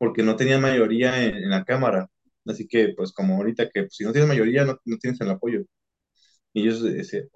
Porque 0.00 0.24
no 0.24 0.36
tenían 0.36 0.62
mayoría 0.62 1.24
en, 1.24 1.36
en 1.36 1.50
la 1.50 1.64
Cámara. 1.64 2.08
Así 2.46 2.68
que, 2.68 2.94
pues 2.96 3.12
como 3.14 3.36
ahorita 3.36 3.70
que 3.70 3.84
pues, 3.84 3.96
si 3.96 4.04
no 4.04 4.12
tienes 4.12 4.28
mayoría, 4.30 4.66
no, 4.66 4.78
no 4.86 4.98
tienes 4.98 5.20
el 5.22 5.30
apoyo. 5.30 5.62
Y 6.52 6.62
ellos, 6.62 6.84
ese, 6.84 7.28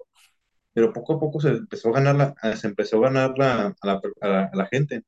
pero 0.73 0.93
poco 0.93 1.15
a 1.15 1.19
poco 1.19 1.41
se 1.41 1.49
empezó 1.49 1.89
a 1.89 1.93
ganar 2.01 2.15
la, 2.41 2.57
se 2.57 2.67
empezó 2.67 2.97
a 2.99 3.09
ganar 3.09 3.37
la, 3.37 3.67
a, 3.81 3.87
la, 3.87 4.01
a 4.21 4.27
la- 4.29 4.45
a 4.53 4.57
la 4.57 4.67
gente. 4.67 5.03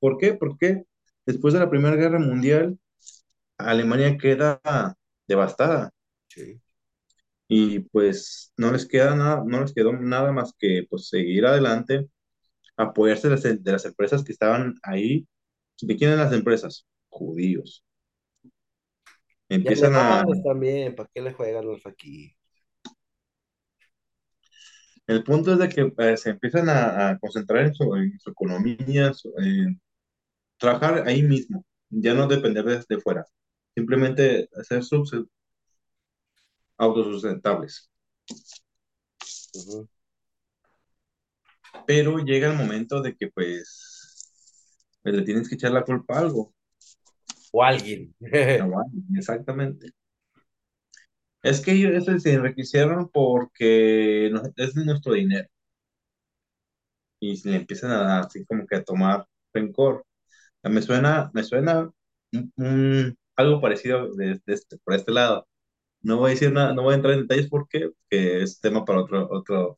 ¿Por 0.00 0.18
qué? 0.18 0.34
Porque 0.34 0.84
después 1.26 1.54
de 1.54 1.60
la 1.60 1.70
Primera 1.70 1.96
Guerra 1.96 2.18
Mundial, 2.20 2.78
Alemania 3.58 4.18
queda 4.18 4.60
devastada 5.28 5.92
Sí. 6.28 6.60
y 7.48 7.80
pues 7.80 8.52
no 8.56 8.70
les 8.72 8.86
queda 8.86 9.14
nada, 9.16 9.42
no 9.46 9.60
les 9.60 9.72
quedó 9.74 9.92
nada 9.92 10.32
más 10.32 10.54
que 10.58 10.84
pues 10.88 11.08
seguir 11.08 11.46
adelante, 11.46 12.08
apoyarse 12.76 13.28
de 13.30 13.34
las, 13.36 13.44
de 13.64 13.72
las 13.72 13.84
empresas 13.86 14.24
que 14.24 14.32
estaban 14.32 14.76
ahí. 14.82 15.28
¿De 15.82 15.96
quién 15.96 16.10
eran 16.10 16.24
las 16.24 16.32
empresas? 16.34 16.86
Judíos. 17.08 17.84
Empiezan 19.48 19.94
a, 19.96 20.24
también, 20.44 20.94
¿para 20.94 21.10
qué 21.12 21.20
le 21.20 21.32
juegan 21.32 21.64
al 21.68 21.80
aquí? 21.84 22.36
el 25.06 25.24
punto 25.24 25.52
es 25.52 25.58
de 25.58 25.68
que 25.68 25.92
eh, 25.98 26.16
se 26.16 26.30
empiezan 26.30 26.68
a, 26.68 27.10
a 27.10 27.18
concentrar 27.18 27.66
en 27.66 27.74
su, 27.74 27.94
en 27.96 28.18
su 28.20 28.30
economía, 28.30 29.12
su- 29.12 29.32
en 29.38 29.80
trabajar 30.58 31.08
ahí 31.08 31.22
mismo, 31.22 31.64
ya 31.90 32.14
no 32.14 32.28
depender 32.28 32.64
de, 32.64 32.84
de 32.88 33.00
fuera, 33.00 33.26
simplemente 33.74 34.48
ser 34.62 34.82
autosustentables. 36.78 37.88
Ujú. 39.54 39.88
Pero 41.86 42.18
llega 42.18 42.50
el 42.50 42.56
momento 42.56 43.02
de 43.02 43.14
que 43.16 43.28
pues, 43.28 43.89
pues 45.02 45.14
le 45.14 45.22
tienes 45.22 45.48
que 45.48 45.54
echar 45.56 45.72
la 45.72 45.84
culpa 45.84 46.16
a 46.16 46.20
algo. 46.20 46.54
O 47.52 47.62
alguien. 47.62 48.14
Ah, 48.60 48.64
bueno, 48.64 48.90
exactamente. 49.16 49.92
Es 51.42 51.60
que 51.60 51.72
ellos 51.72 52.04
se 52.22 52.32
enriquecieron 52.32 53.08
porque 53.08 54.30
es 54.56 54.76
nuestro 54.76 55.14
dinero 55.14 55.48
y 57.20 57.40
le 57.48 57.56
empiezan 57.56 57.92
a 57.92 58.20
así 58.20 58.44
como 58.46 58.66
que 58.66 58.76
a 58.76 58.84
tomar 58.84 59.26
rencor. 59.52 60.04
Me 60.62 60.82
suena, 60.82 61.30
me 61.34 61.44
suena 61.44 61.90
algo 63.36 63.60
parecido 63.60 64.14
de, 64.14 64.40
de 64.46 64.54
este, 64.54 64.78
por 64.78 64.94
este 64.94 65.12
lado. 65.12 65.46
No 66.02 66.18
voy 66.18 66.30
a 66.30 66.34
decir 66.34 66.52
nada, 66.52 66.74
no 66.74 66.82
voy 66.82 66.94
a 66.94 66.96
entrar 66.96 67.14
en 67.14 67.22
detalles 67.22 67.48
porque 67.48 67.90
que 68.10 68.42
es 68.42 68.60
tema 68.60 68.84
para 68.84 69.00
otro, 69.02 69.28
otro, 69.30 69.76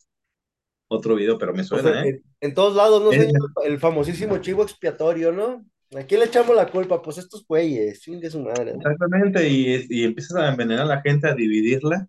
otro 0.96 1.14
video, 1.14 1.38
pero 1.38 1.52
me 1.52 1.62
O 1.62 1.64
sea, 1.64 1.78
suena, 1.80 2.04
¿eh? 2.04 2.08
en, 2.10 2.22
en 2.40 2.54
todos 2.54 2.74
lados, 2.76 3.02
¿no, 3.02 3.10
Es-? 3.12 3.32
El 3.64 3.78
famosísimo 3.78 4.38
chivo 4.38 4.62
expiatorio, 4.62 5.32
¿no? 5.32 5.64
¿A 5.94 6.04
quién 6.04 6.20
le 6.20 6.26
echamos 6.26 6.56
la 6.56 6.68
culpa? 6.70 7.02
Pues 7.02 7.18
estos 7.18 7.46
güeyes, 7.46 8.00
chingue 8.00 8.30
su 8.30 8.40
madre. 8.40 8.72
¿no? 8.72 8.78
Exactamente, 8.80 9.46
y, 9.48 9.86
y 9.90 10.04
empiezas 10.04 10.36
a 10.38 10.48
envenenar 10.50 10.84
a 10.84 10.96
la 10.96 11.00
gente, 11.02 11.28
a 11.28 11.34
dividirla. 11.34 12.08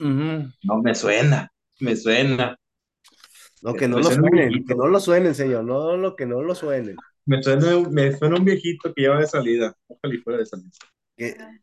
No 0.00 0.82
me 0.82 0.94
suena, 0.94 1.52
me 1.80 1.94
suena. 1.96 2.56
No, 3.62 3.74
que 3.74 3.86
no 3.86 3.96
Me 3.98 4.02
lo 4.02 4.10
suenen, 4.10 4.64
que 4.64 4.74
no 4.74 4.86
lo 4.88 5.00
suenen, 5.00 5.34
señor, 5.34 5.64
no, 5.64 5.96
lo 5.96 6.16
que 6.16 6.26
no 6.26 6.42
lo 6.42 6.54
suenen. 6.54 6.96
Me 7.26 7.42
suena, 7.42 7.88
me 7.90 8.16
suena 8.16 8.36
un 8.36 8.44
viejito 8.44 8.92
que 8.94 9.02
lleva 9.02 9.20
de 9.20 9.26
salida. 9.26 9.76
Ojalá 9.86 10.14
y 10.14 10.18
fuera 10.18 10.38
de 10.38 10.46
salida. 10.46 10.70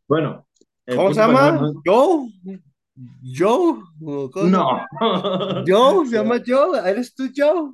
Bueno, 0.07 0.47
¿Cómo 0.95 1.13
se 1.13 1.19
llama? 1.19 1.51
no- 1.51 1.81
¿Joe? 1.85 2.29
¿Joe? 3.23 3.83
No. 3.99 4.85
¿Joe? 5.67 6.07
¿Se 6.07 6.15
llama 6.15 6.41
Joe? 6.45 6.79
¿Eres 6.89 7.13
tú, 7.13 7.29
Joe? 7.35 7.73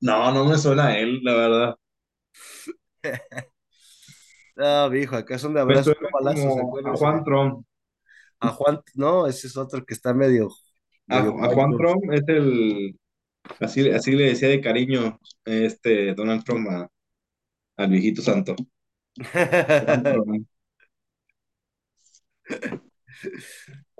No, 0.00 0.32
no 0.32 0.44
me 0.44 0.56
suena 0.58 0.88
a 0.88 0.98
él, 0.98 1.20
la 1.22 1.34
verdad. 1.34 1.76
Ah, 4.62 4.88
viejo, 4.90 5.16
acá 5.16 5.36
es 5.36 5.42
donde 5.42 5.64
Me 5.64 5.72
abrazos 5.72 5.94
como 5.96 6.78
a. 6.86 6.94
Juan 6.96 7.24
Trump. 7.24 7.64
A 8.40 8.48
Juan, 8.48 8.80
no, 8.94 9.26
ese 9.26 9.46
es 9.46 9.56
otro 9.56 9.82
que 9.86 9.94
está 9.94 10.12
medio, 10.12 10.50
A, 11.08 11.20
medio 11.22 11.42
a 11.42 11.48
Juan. 11.48 11.76
Trump 11.78 12.02
es 12.12 12.22
el, 12.28 12.98
así, 13.58 13.88
así 13.88 14.12
le 14.12 14.24
decía 14.24 14.48
de 14.48 14.60
cariño 14.60 15.18
este 15.46 16.14
Donald 16.14 16.44
Trump 16.44 16.68
a- 16.68 16.90
al 17.78 17.88
viejito 17.90 18.20
santo. 18.20 18.54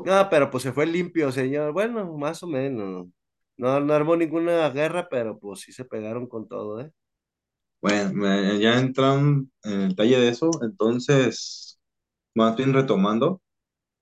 No, 0.03 0.29
pero 0.31 0.51
pues 0.51 0.63
se 0.63 0.73
fue 0.73 0.87
limpio, 0.87 1.31
señor. 1.33 1.73
Bueno, 1.73 2.05
más 2.17 2.43
o 2.43 2.47
menos. 2.47 3.07
No, 3.57 3.81
no 3.81 3.93
armó 3.95 4.17
ninguna 4.17 4.69
guerra, 4.71 5.09
pero 5.11 5.39
pues 5.39 5.61
sí 5.61 5.73
se 5.73 5.85
pegaron 5.85 6.27
con 6.27 6.49
todo, 6.49 6.81
¿eh? 6.81 6.91
Bueno, 7.83 8.13
me- 8.15 8.59
ya 8.61 8.79
entran 8.79 9.51
en 9.65 9.73
el 9.81 9.89
detalle 9.91 10.19
de 10.19 10.29
eso, 10.29 10.51
entonces, 10.63 11.79
más 12.35 12.57
bien 12.57 12.73
retomando, 12.75 13.43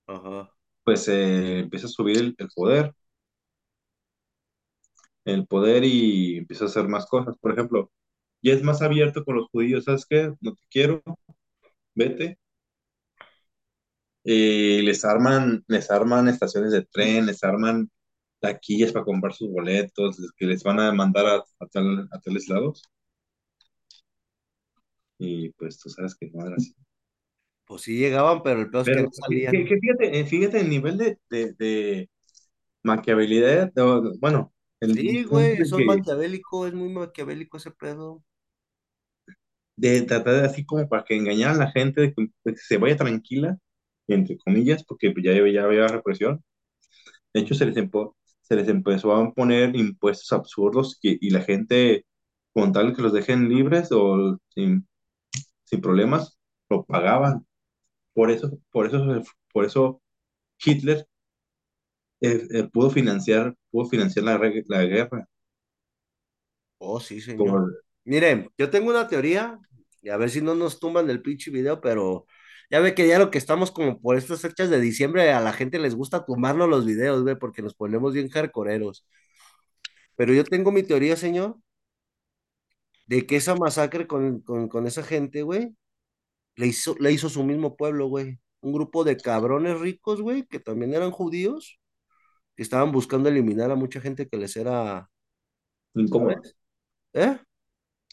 Ajá. 0.06 0.50
pues 0.84 1.06
eh, 1.08 1.60
empieza 1.60 1.86
a 1.86 1.90
subir 1.90 2.18
el, 2.18 2.34
el 2.38 2.48
poder, 2.54 2.94
el 5.24 5.46
poder 5.46 5.84
y 5.84 6.38
empieza 6.38 6.64
a 6.64 6.68
hacer 6.68 6.88
más 6.88 7.06
cosas. 7.06 7.36
Por 7.40 7.52
ejemplo, 7.52 7.90
ya 8.42 8.54
es 8.54 8.62
más 8.62 8.82
abierto 8.82 9.24
con 9.24 9.36
los 9.36 9.48
judíos, 9.50 9.84
¿sabes 9.84 10.06
qué? 10.06 10.32
No 10.40 10.54
te 10.54 10.62
quiero, 10.70 11.02
vete. 11.94 12.38
Y 14.34 14.82
les 14.82 15.04
arman, 15.04 15.64
les 15.68 15.90
arman 15.90 16.28
estaciones 16.28 16.72
de 16.72 16.82
tren, 16.84 17.26
les 17.26 17.42
arman 17.44 17.90
taquillas 18.40 18.92
para 18.92 19.04
comprar 19.06 19.34
sus 19.34 19.50
boletos, 19.50 20.18
que 20.36 20.46
les 20.46 20.62
van 20.64 20.80
a 20.80 20.92
mandar 20.92 21.26
a, 21.26 21.36
a, 21.60 21.66
tal- 21.72 22.08
a 22.12 22.20
tales 22.20 22.48
lados. 22.48 22.82
Y 25.20 25.50
pues 25.52 25.78
tú 25.78 25.88
sabes 25.90 26.16
que 26.16 26.28
no 26.32 26.44
era 26.44 26.56
así. 26.56 26.74
Pues 27.66 27.82
sí 27.82 27.96
llegaban, 27.96 28.42
pero 28.42 28.60
el 28.60 28.68
peor 28.70 28.82
es 28.84 28.90
que 28.90 29.00
no 29.00 29.06
Pero 29.06 29.44
que, 29.50 29.66
que- 29.66 29.66
salían. 29.66 29.78
fíjate, 29.80 30.20
eh, 30.20 30.26
fíjate 30.26 30.60
el 30.60 30.70
nivel 30.70 30.96
de, 30.98 31.18
de, 31.30 31.52
de 31.54 32.10
maquiabilidad, 32.84 33.72
bueno, 34.20 34.54
el 34.80 34.94
Sí, 34.94 35.22
güey, 35.24 35.56
de 35.56 35.64
son 35.64 35.84
maquiavélico, 35.84 36.66
es 36.66 36.74
muy 36.74 36.88
maquiavélico 36.88 37.58
ese 37.58 37.70
pedo. 37.70 38.24
de 39.76 40.02
tratar 40.02 40.34
de 40.42 40.46
así 40.46 40.64
como 40.66 40.88
para 40.88 41.04
que 41.04 41.16
engañar 41.16 41.50
a 41.52 41.54
la 41.58 41.70
gente 41.70 42.00
de 42.02 42.14
que, 42.14 42.26
de 42.44 42.52
que 42.52 42.58
se 42.58 42.78
vaya 42.78 42.96
tranquila, 42.96 43.56
entre 44.14 44.38
comillas, 44.38 44.84
porque 44.84 45.14
ya, 45.22 45.32
ya 45.52 45.64
había 45.64 45.88
represión. 45.88 46.42
De 47.34 47.40
hecho, 47.40 47.54
se 47.54 47.66
les, 47.66 47.76
empo- 47.76 48.16
se 48.42 48.56
les 48.56 48.68
empezó 48.68 49.14
a 49.14 49.32
poner 49.34 49.76
impuestos 49.76 50.32
absurdos 50.32 50.98
que, 51.00 51.16
y 51.20 51.30
la 51.30 51.42
gente, 51.42 52.06
con 52.52 52.72
tal 52.72 52.94
que 52.96 53.02
los 53.02 53.12
dejen 53.12 53.48
libres 53.48 53.88
o 53.92 54.38
sin, 54.50 54.86
sin 55.64 55.80
problemas, 55.80 56.38
lo 56.70 56.84
pagaban. 56.86 57.46
Por 58.14 58.30
eso, 58.32 58.50
por 58.72 58.86
eso, 58.86 59.22
por 59.52 59.64
eso 59.66 60.02
Hitler 60.64 61.06
eh, 62.20 62.46
eh, 62.50 62.64
pudo 62.72 62.90
financiar, 62.90 63.54
pudo 63.70 63.86
financiar 63.88 64.24
la, 64.24 64.38
la 64.68 64.84
guerra. 64.84 65.26
Oh, 66.78 67.00
sí, 67.00 67.20
señor. 67.20 67.56
Por, 67.56 67.82
Miren, 68.04 68.50
yo 68.56 68.70
tengo 68.70 68.90
una 68.90 69.08
teoría, 69.08 69.58
y 70.00 70.08
a 70.10 70.16
ver 70.16 70.30
si 70.30 70.40
no 70.40 70.54
nos 70.54 70.78
tumban 70.78 71.10
el 71.10 71.22
pinche 71.22 71.50
video, 71.50 71.80
pero 71.80 72.26
ya 72.70 72.80
ve 72.80 72.94
que 72.94 73.08
ya 73.08 73.18
lo 73.18 73.30
que 73.30 73.38
estamos 73.38 73.70
como 73.70 74.00
por 74.00 74.16
estas 74.16 74.40
fechas 74.40 74.70
de 74.70 74.80
diciembre, 74.80 75.32
a 75.32 75.40
la 75.40 75.52
gente 75.52 75.78
les 75.78 75.94
gusta 75.94 76.24
tumbarnos 76.24 76.68
los 76.68 76.84
videos, 76.86 77.22
güey, 77.22 77.36
porque 77.38 77.62
nos 77.62 77.74
ponemos 77.74 78.12
bien 78.12 78.28
hardcoreeros. 78.28 79.06
Pero 80.16 80.34
yo 80.34 80.44
tengo 80.44 80.72
mi 80.72 80.82
teoría, 80.82 81.16
señor, 81.16 81.56
de 83.06 83.26
que 83.26 83.36
esa 83.36 83.54
masacre 83.54 84.06
con, 84.06 84.40
con, 84.42 84.68
con 84.68 84.86
esa 84.86 85.02
gente, 85.02 85.42
güey, 85.42 85.74
le 86.56 86.66
hizo, 86.66 86.96
le 86.98 87.12
hizo 87.12 87.28
su 87.28 87.44
mismo 87.44 87.76
pueblo, 87.76 88.08
güey. 88.08 88.38
Un 88.60 88.72
grupo 88.72 89.04
de 89.04 89.16
cabrones 89.16 89.78
ricos, 89.80 90.20
güey, 90.20 90.44
que 90.46 90.60
también 90.60 90.92
eran 90.92 91.12
judíos, 91.12 91.78
que 92.56 92.62
estaban 92.62 92.92
buscando 92.92 93.28
eliminar 93.28 93.70
a 93.70 93.76
mucha 93.76 94.00
gente 94.00 94.28
que 94.28 94.36
les 94.36 94.56
era, 94.56 95.08
incómoda. 95.94 96.40
¿sabes? 97.14 97.40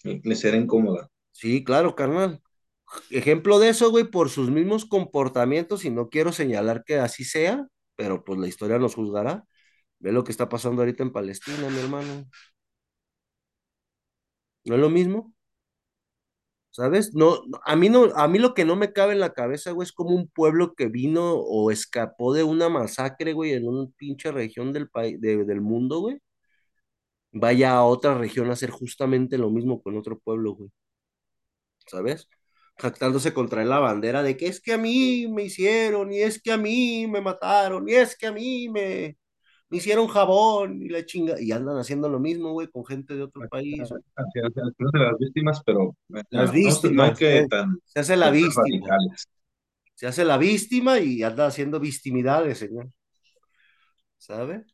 ¿Eh? 0.04 0.20
Les 0.24 0.46
era 0.46 0.58
incómoda. 0.58 1.10
Sí, 1.32 1.64
claro, 1.64 1.96
carnal. 1.96 2.42
Ejemplo 3.10 3.60
de 3.60 3.70
eso, 3.70 3.90
güey, 3.92 4.06
por 4.06 4.30
sus 4.30 4.50
mismos 4.50 4.86
comportamientos, 4.86 5.86
y 5.86 5.90
no 5.90 6.10
quiero 6.10 6.32
señalar 6.32 6.84
que 6.86 6.98
así 7.00 7.24
sea, 7.24 7.68
pero 7.96 8.24
pues 8.24 8.40
la 8.40 8.48
historia 8.48 8.80
nos 8.80 8.96
juzgará. 8.96 9.44
Ve 10.00 10.12
lo 10.12 10.24
que 10.24 10.32
está 10.32 10.50
pasando 10.50 10.82
ahorita 10.82 11.04
en 11.04 11.12
Palestina, 11.14 11.70
mi 11.70 11.80
hermano. 11.80 12.26
¿No 14.66 14.76
es 14.76 14.82
lo 14.82 14.90
mismo? 14.90 15.34
¿Sabes? 16.72 17.14
No, 17.16 17.40
a 17.66 17.76
mí 17.78 17.88
no, 17.90 18.06
a 18.16 18.28
mí 18.28 18.38
lo 18.38 18.54
que 18.54 18.66
no 18.66 18.76
me 18.76 18.92
cabe 18.92 19.14
en 19.14 19.22
la 19.22 19.34
cabeza, 19.34 19.72
güey, 19.72 19.86
es 19.86 19.94
como 19.94 20.10
un 20.14 20.28
pueblo 20.28 20.74
que 20.76 20.88
vino 20.88 21.34
o 21.36 21.72
escapó 21.72 22.34
de 22.34 22.44
una 22.44 22.68
masacre, 22.68 23.32
güey, 23.32 23.54
en 23.54 23.66
una 23.68 23.88
pinche 23.98 24.30
región 24.32 24.74
del 24.74 24.90
país, 24.90 25.20
del 25.22 25.62
mundo, 25.62 26.00
güey, 26.02 26.20
vaya 27.34 27.74
a 27.74 27.84
otra 27.86 28.16
región 28.18 28.50
a 28.50 28.54
hacer 28.54 28.72
justamente 28.72 29.38
lo 29.38 29.50
mismo 29.52 29.80
con 29.84 29.96
otro 29.98 30.18
pueblo, 30.20 30.54
güey. 30.56 30.72
¿Sabes? 31.88 32.28
Jactándose 32.78 33.34
contra 33.34 33.64
la 33.64 33.80
bandera 33.80 34.22
de 34.22 34.36
que 34.36 34.48
es 34.48 34.60
que 34.60 34.74
a 34.74 34.78
mí 34.78 35.28
me 35.30 35.44
hicieron, 35.44 36.12
y 36.12 36.20
es 36.20 36.42
que 36.42 36.52
a 36.52 36.58
mí 36.58 37.08
me 37.08 37.22
mataron, 37.22 37.88
y 37.88 37.94
es 37.94 38.18
que 38.18 38.28
a 38.28 38.32
mí 38.34 38.68
me, 38.70 39.18
me 39.70 39.78
hicieron 39.78 40.08
jabón 40.08 40.82
y 40.82 40.90
la 40.90 41.06
chinga, 41.06 41.40
y 41.40 41.52
andan 41.54 41.78
haciendo 41.78 42.10
lo 42.10 42.20
mismo, 42.20 42.52
güey, 42.52 42.68
con 42.68 42.86
gente 42.86 43.16
de 43.16 43.24
otro 43.24 43.48
país. 43.50 43.82
Hacia, 43.82 44.48
hacia 44.48 44.64
las 45.00 45.18
víctimas, 45.18 45.62
pero 45.66 45.96
Las 46.10 46.26
no, 46.32 46.38
se- 46.38 46.44
no 46.44 46.52
víctimas, 46.54 47.18
que 47.18 47.48
tan, 47.50 47.80
se 47.86 48.00
hace 48.02 48.18
la 48.18 48.30
víctima, 48.30 48.64
radicales. 48.64 49.28
se 49.94 50.08
hace 50.08 50.26
la 50.26 50.38
víctima 50.38 51.00
y 51.00 51.24
anda 51.24 51.48
haciendo 51.48 51.80
victimidades, 51.80 52.58
señor. 52.58 52.90
¿Sabe? 54.18 54.66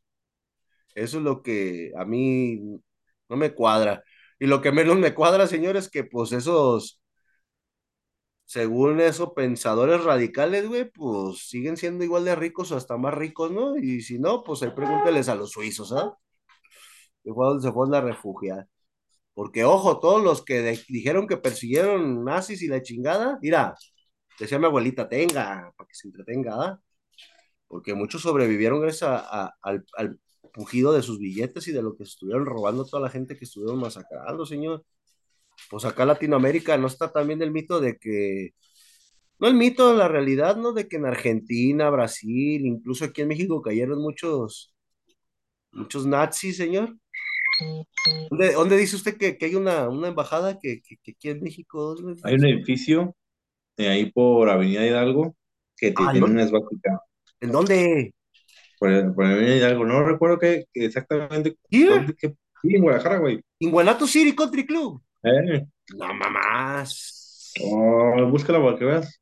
Eso 0.96 1.18
es 1.18 1.24
lo 1.24 1.42
que 1.42 1.92
a 1.98 2.06
mí 2.06 2.60
no 3.30 3.36
me 3.38 3.54
cuadra. 3.54 4.04
Y 4.40 4.48
lo 4.48 4.62
que 4.62 4.72
menos 4.72 4.98
me 4.98 5.14
cuadra, 5.14 5.46
señor, 5.48 5.78
es 5.78 5.90
que 5.90 6.04
pues 6.04 6.32
esos 6.32 7.01
según 8.52 9.00
eso, 9.00 9.34
pensadores 9.34 10.04
radicales, 10.04 10.68
güey, 10.68 10.84
pues 10.92 11.48
siguen 11.48 11.78
siendo 11.78 12.04
igual 12.04 12.26
de 12.26 12.36
ricos 12.36 12.72
o 12.72 12.76
hasta 12.76 12.98
más 12.98 13.14
ricos, 13.14 13.50
¿no? 13.52 13.78
Y 13.78 14.02
si 14.02 14.20
no, 14.20 14.44
pues 14.44 14.62
ahí 14.62 14.72
pregúnteles 14.76 15.30
a 15.30 15.36
los 15.36 15.52
suizos, 15.52 15.94
¿ah? 15.94 16.18
Que 17.24 17.32
se 17.62 17.72
fue 17.72 17.98
a 17.98 18.02
refugiar. 18.02 18.68
Porque, 19.34 19.64
ojo, 19.66 20.00
todos 20.00 20.24
los 20.24 20.44
que 20.46 20.80
dijeron 20.90 21.28
que 21.28 21.38
persiguieron 21.38 22.26
nazis 22.26 22.62
y 22.64 22.68
la 22.68 22.82
chingada, 22.84 23.40
mira, 23.42 23.76
decía 24.40 24.60
mi 24.60 24.66
abuelita, 24.66 25.10
tenga, 25.10 25.74
para 25.78 25.88
que 25.88 25.96
se 25.96 26.08
entretenga, 26.10 26.56
¿ah? 26.56 26.82
Porque 27.68 27.94
muchos 27.96 28.22
sobrevivieron 28.22 28.82
gracias 28.82 29.24
al, 29.62 29.86
al 29.98 30.20
pujido 30.54 30.94
de 30.94 31.04
sus 31.04 31.20
billetes 31.20 31.68
y 31.68 31.72
de 31.74 31.82
lo 31.84 31.96
que 31.98 32.04
estuvieron 32.04 32.46
robando 32.46 32.86
toda 32.86 33.04
la 33.04 33.10
gente 33.10 33.38
que 33.38 33.46
estuvieron 33.46 33.80
masacrando, 33.80 34.46
señor. 34.46 34.86
Pues 35.72 35.86
acá 35.86 36.06
Latinoamérica 36.06 36.78
no 36.78 36.88
está 36.88 37.12
también 37.12 37.42
el 37.42 37.52
mito 37.52 37.82
de 37.82 37.98
que 37.98 38.52
No 39.40 39.48
el 39.48 39.56
mito, 39.56 39.96
la 39.96 40.08
realidad, 40.08 40.56
¿no? 40.58 40.74
De 40.74 40.88
que 40.88 40.98
en 40.98 41.06
Argentina, 41.06 41.90
Brasil, 41.90 42.66
incluso 42.66 43.06
aquí 43.06 43.22
en 43.22 43.30
México 43.30 43.62
cayeron 43.62 44.02
muchos, 44.02 44.74
muchos 45.74 46.06
nazis, 46.06 46.58
señor. 46.58 46.98
¿Dónde, 48.30 48.54
dónde 48.54 48.78
dice 48.78 48.96
usted 48.96 49.18
que, 49.18 49.38
que 49.38 49.46
hay 49.46 49.56
una, 49.56 49.90
una 49.90 50.08
embajada 50.08 50.58
que, 50.60 50.82
que, 50.82 50.98
que 50.98 51.12
aquí 51.12 51.30
en 51.30 51.42
México? 51.42 51.96
¿Dónde 51.96 52.22
Hay 52.24 52.36
un 52.36 52.46
edificio 52.46 53.16
eh, 53.78 53.90
ahí 53.90 54.12
por 54.12 54.50
Avenida 54.50 54.86
Hidalgo 54.86 55.36
que 55.78 55.94
Ah, 55.96 56.12
tiene 56.12 56.26
una 56.26 56.44
esvástica. 56.44 57.00
¿En 57.40 57.52
dónde? 57.52 58.14
Por, 58.80 59.16
por 59.16 59.26
Avenida 59.26 59.56
Hidalgo, 59.58 59.86
no 59.86 60.04
recuerdo 60.04 60.40
qué 60.40 60.66
exactamente 60.74 61.56
dónde, 61.70 62.16
qué, 62.18 62.30
sí, 62.62 62.76
en 62.76 62.82
Guadalajara, 62.82 63.20
güey. 63.20 63.42
en 63.60 63.72
Guanato 63.72 64.08
City 64.08 64.36
Country 64.36 64.66
Club. 64.66 65.02
Eh, 65.24 65.66
No, 65.98 66.14
mamás. 66.14 67.54
oh, 67.62 68.28
búscala 68.30 68.64
para 68.64 68.78
que 68.78 68.86
veas, 68.86 69.22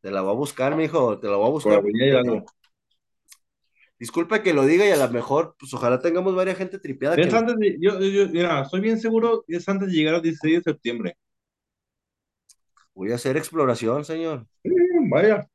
Te 0.00 0.10
la 0.10 0.22
voy 0.22 0.32
a 0.32 0.36
buscar, 0.36 0.76
mijo, 0.76 1.18
te 1.18 1.28
la 1.28 1.36
voy 1.36 1.46
a 1.46 1.50
buscar. 1.50 1.82
Hidalgo. 1.86 2.44
Disculpa 3.98 4.42
que 4.42 4.52
lo 4.52 4.66
diga 4.66 4.86
y 4.86 4.90
a 4.90 4.96
lo 4.96 5.08
mejor, 5.10 5.54
pues 5.58 5.72
ojalá 5.72 6.00
tengamos 6.00 6.34
varias 6.34 6.58
gente 6.58 6.78
tripeada 6.78 7.16
que 7.16 7.22
Es 7.22 7.32
antes 7.32 7.56
de, 7.56 7.78
yo, 7.80 7.98
yo, 8.00 8.28
mira, 8.28 8.62
estoy 8.62 8.80
bien 8.80 8.98
seguro, 8.98 9.44
es 9.46 9.68
antes 9.68 9.88
de 9.88 9.94
llegar 9.94 10.16
al 10.16 10.22
16 10.22 10.56
de 10.64 10.72
septiembre. 10.72 11.16
Voy 12.92 13.12
a 13.12 13.14
hacer 13.14 13.36
exploración, 13.36 14.04
señor. 14.04 14.46
Vaya, 15.08 15.48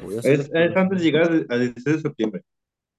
Voy 0.00 0.16
a 0.16 0.18
hacer 0.20 0.40
es, 0.40 0.50
es 0.52 0.76
antes 0.76 0.98
de 0.98 1.04
llegar 1.04 1.30
al 1.48 1.60
16 1.60 1.96
de 1.96 2.02
septiembre. 2.02 2.42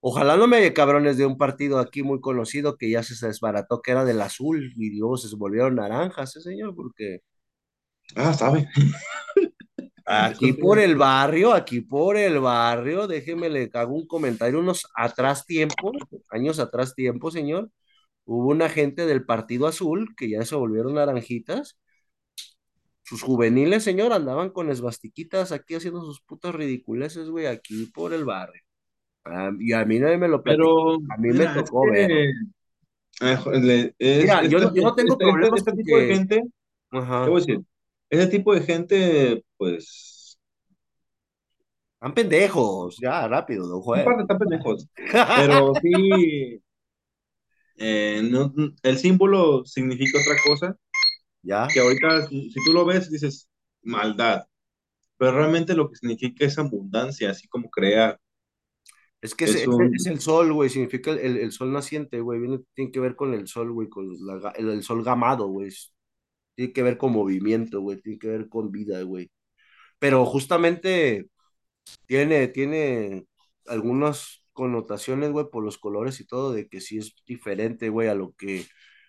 Ojalá 0.10 0.38
no 0.38 0.48
me 0.48 0.72
cabrones 0.74 1.18
de 1.18 1.26
un 1.26 1.38
partido 1.38 1.80
aquí 1.80 2.02
muy 2.04 2.22
conocido 2.22 2.78
que 2.78 2.90
ya 2.90 3.04
se 3.04 3.28
desbarató 3.28 3.82
que 3.82 3.92
era 3.92 4.06
del 4.06 4.22
azul 4.22 4.74
y 4.78 4.98
luego 4.98 5.18
se 5.18 5.36
volvieron 5.36 5.76
naranjas, 5.76 6.36
¿eh, 6.38 6.42
señor? 6.42 6.74
Porque 6.76 7.20
Ah, 8.16 8.34
sabe. 8.34 8.68
aquí 10.06 10.54
por 10.54 10.80
el 10.80 10.96
barrio, 10.96 11.54
aquí 11.54 11.82
por 11.82 12.18
el 12.18 12.40
barrio, 12.40 13.08
déjeme 13.08 13.50
le 13.50 13.70
hago 13.74 13.96
un 13.96 14.08
comentario, 14.08 14.60
unos 14.60 14.88
atrás 14.96 15.46
tiempo, 15.46 15.92
años 16.30 16.60
atrás 16.60 16.96
tiempo, 16.96 17.32
señor, 17.32 17.72
hubo 18.26 18.50
una 18.50 18.70
gente 18.70 19.06
del 19.06 19.26
partido 19.26 19.68
azul 19.68 20.16
que 20.18 20.30
ya 20.30 20.46
se 20.46 20.56
volvieron 20.56 20.96
naranjitas. 20.96 21.78
Sus 23.04 23.24
juveniles, 23.24 23.84
señor, 23.84 24.14
andaban 24.14 24.52
con 24.52 24.70
esbastiquitas 24.70 25.52
aquí 25.52 25.74
haciendo 25.76 26.02
sus 26.02 26.22
putas 26.22 26.54
ridiculeces, 26.54 27.30
güey, 27.30 27.48
aquí 27.48 27.86
por 27.88 28.14
el 28.14 28.24
barrio. 28.26 28.62
Ah, 29.30 29.52
y 29.60 29.74
a 29.74 29.86
mí 29.86 30.00
nadie 30.00 30.18
me 30.18 30.28
lo 30.28 30.44
Pero, 30.44 30.98
a 31.10 31.18
mí 31.18 31.34
me 31.34 31.48
mira, 31.48 31.60
es 31.60 31.72
tocó 31.72 31.88
ver. 31.90 32.12
que 32.12 32.32
eh, 33.22 33.94
es, 34.00 34.22
Mira, 34.22 34.48
yo 34.48 34.60
este, 34.60 34.60
no, 34.60 34.74
yo 34.74 34.82
no 34.84 34.96
tengo 34.96 35.20
este, 35.20 35.30
este, 35.30 35.50
problemas 35.50 35.60
este 35.60 35.74
tipo 35.74 35.98
de 35.98 36.06
porque, 36.06 36.16
gente, 36.16 36.44
te 37.22 37.30
ajá, 37.30 37.30
voy 37.30 37.42
a 37.42 37.46
decir, 37.46 37.64
ese 38.10 38.28
tipo 38.28 38.54
de 38.56 38.62
gente, 38.62 39.46
pues, 39.58 40.40
están 41.96 42.14
pendejos, 42.14 42.98
ya, 43.00 43.28
rápido, 43.28 43.82
juez. 43.82 44.04
parte 44.04 44.22
están 44.22 44.38
pendejos, 44.40 44.88
pero 45.34 45.74
sí, 45.82 46.62
eh, 47.78 48.22
no- 48.24 48.54
el 48.84 48.98
símbolo 48.98 49.66
significa 49.66 50.20
otra 50.20 50.36
cosa, 50.48 50.78
Ya, 51.44 51.68
que 51.74 51.80
ahorita, 51.82 52.28
si, 52.28 52.52
tú 52.66 52.74
lo 52.74 52.86
ves, 52.86 53.10
dices 53.12 53.50
maldad, 53.84 54.46
pero 55.18 55.34
realmente 55.34 55.76
lo 55.76 55.90
que 55.90 55.98
significa 55.98 56.46
es 56.46 56.58
abundancia, 56.60 57.32
así 57.32 57.48
como 57.50 57.70
crea, 57.70 58.20
es 59.22 59.36
que 59.36 59.46
es 59.46 60.06
el 60.08 60.20
sol, 60.20 60.54
güey, 60.54 60.70
significa 60.70 61.12
el, 61.12 61.38
el- 61.38 61.52
sol 61.52 61.72
naciente, 61.74 62.22
güey, 62.22 62.40
tiene 62.74 62.92
que 62.92 63.00
ver 63.00 63.16
con 63.16 63.34
el 63.34 63.48
sol, 63.48 63.72
güey, 63.72 63.90
con 63.90 64.08
la 64.26 64.52
el, 64.52 64.70
el 64.70 64.84
sol 64.84 65.04
gamado, 65.04 65.48
güey, 65.48 65.70
tiene 66.56 66.74
que 66.74 66.84
ver 66.84 66.98
con 66.98 67.14
movimiento, 67.14 67.82
güey, 67.82 68.02
tiene 68.02 68.20
que 68.20 68.28
ver 68.30 68.50
con 68.50 68.72
vida, 68.72 69.02
güey. 69.04 69.32
Pero 70.00 70.26
justamente 70.26 71.30
Tiene, 72.08 72.48
tiene 72.48 73.26
algunas 73.68 74.44
connotaciones, 74.54 75.32
güey, 75.32 75.48
por 75.52 75.64
los 75.64 75.78
colores 75.78 76.20
y 76.22 76.26
todo, 76.28 76.52
de 76.54 76.68
que 76.70 76.82
sí 76.82 76.98
es 76.98 77.16
diferente, 77.26 77.90
güey, 77.90 78.08
a 78.10 78.16
lo 78.16 78.34
que 78.34 78.66